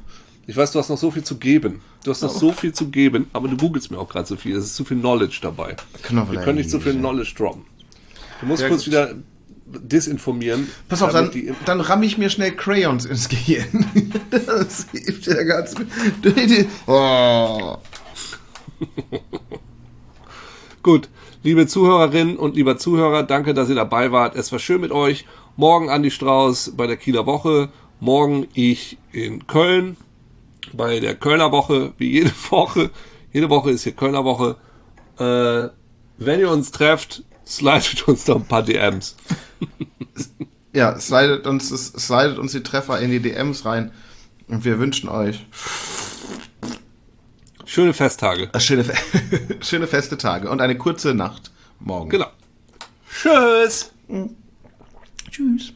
Ich 0.47 0.57
weiß, 0.57 0.71
du 0.71 0.79
hast 0.79 0.89
noch 0.89 0.97
so 0.97 1.11
viel 1.11 1.23
zu 1.23 1.37
geben. 1.37 1.81
Du 2.03 2.11
hast 2.11 2.21
noch 2.21 2.31
so 2.31 2.51
viel 2.51 2.73
zu 2.73 2.89
geben, 2.89 3.27
aber 3.31 3.47
du 3.47 3.57
googelst 3.57 3.91
mir 3.91 3.99
auch 3.99 4.09
gerade 4.09 4.27
so 4.27 4.35
viel. 4.35 4.55
Es 4.55 4.65
ist 4.65 4.75
zu 4.75 4.83
viel 4.83 4.97
Knowledge 4.99 5.39
dabei. 5.41 5.75
Wir 6.09 6.41
können 6.41 6.57
nicht 6.57 6.69
so 6.69 6.79
viel 6.79 6.93
Knowledge 6.93 7.33
droppen. 7.37 7.63
Du 8.41 8.47
musst 8.47 8.61
Ja, 8.61 8.67
kurz 8.69 8.81
gut. 8.85 8.87
wieder 8.93 9.15
disinformieren. 9.65 10.67
Pass 10.89 11.01
auf, 11.01 11.11
dann, 11.13 11.31
dann 11.65 11.79
ramme 11.79 12.05
ich 12.05 12.17
mir 12.17 12.29
schnell 12.29 12.51
Crayons 12.55 13.05
ins 13.05 13.29
Gehirn. 13.29 13.85
Das 14.31 14.87
hilft 14.91 15.27
ja 15.27 15.43
ganz. 15.43 15.75
Oh. 16.87 17.77
Gut, 20.83 21.09
liebe 21.43 21.67
Zuhörerinnen 21.67 22.37
und 22.37 22.55
lieber 22.55 22.75
Zuhörer, 22.75 23.21
danke, 23.21 23.53
dass 23.53 23.69
ihr 23.69 23.75
dabei 23.75 24.11
wart. 24.11 24.35
Es 24.35 24.51
war 24.51 24.57
schön 24.57 24.81
mit 24.81 24.91
euch. 24.91 25.25
Morgen 25.55 25.91
Andi 25.91 26.09
Strauß 26.09 26.73
bei 26.75 26.87
der 26.87 26.97
Kieler 26.97 27.27
Woche. 27.27 27.69
Morgen 27.99 28.47
ich 28.55 28.97
in 29.11 29.45
Köln 29.45 29.95
bei 30.73 30.99
der 30.99 31.13
Kölner 31.13 31.51
Woche, 31.51 31.93
wie 31.99 32.09
jede 32.09 32.31
Woche. 32.49 32.89
Jede 33.31 33.51
Woche 33.51 33.69
ist 33.69 33.83
hier 33.83 33.91
Kölner 33.91 34.25
Woche. 34.25 34.55
Äh, 35.19 35.69
wenn 36.17 36.39
ihr 36.39 36.49
uns 36.49 36.71
trefft, 36.71 37.23
slidet 37.45 38.07
uns 38.07 38.25
doch 38.25 38.37
ein 38.37 38.45
paar 38.45 38.63
DMs. 38.63 39.15
Ja, 40.73 40.97
slidet 40.97 41.47
uns, 41.47 41.67
slidet 41.67 42.37
uns 42.37 42.53
die 42.53 42.63
Treffer 42.63 42.97
in 43.01 43.11
die 43.11 43.19
DMs 43.19 43.65
rein. 43.65 43.91
Und 44.47 44.63
wir 44.63 44.79
wünschen 44.79 45.09
euch 45.09 45.45
Schöne 47.71 47.93
Festtage. 47.93 48.49
schöne, 48.59 48.83
Fe- 48.83 49.57
schöne 49.61 49.87
feste 49.87 50.17
Tage 50.17 50.49
und 50.49 50.59
eine 50.59 50.77
kurze 50.77 51.13
Nacht 51.13 51.51
morgen. 51.79 52.09
Genau. 52.09 52.27
Tschüss. 53.09 53.93
Tschüss. 55.29 55.71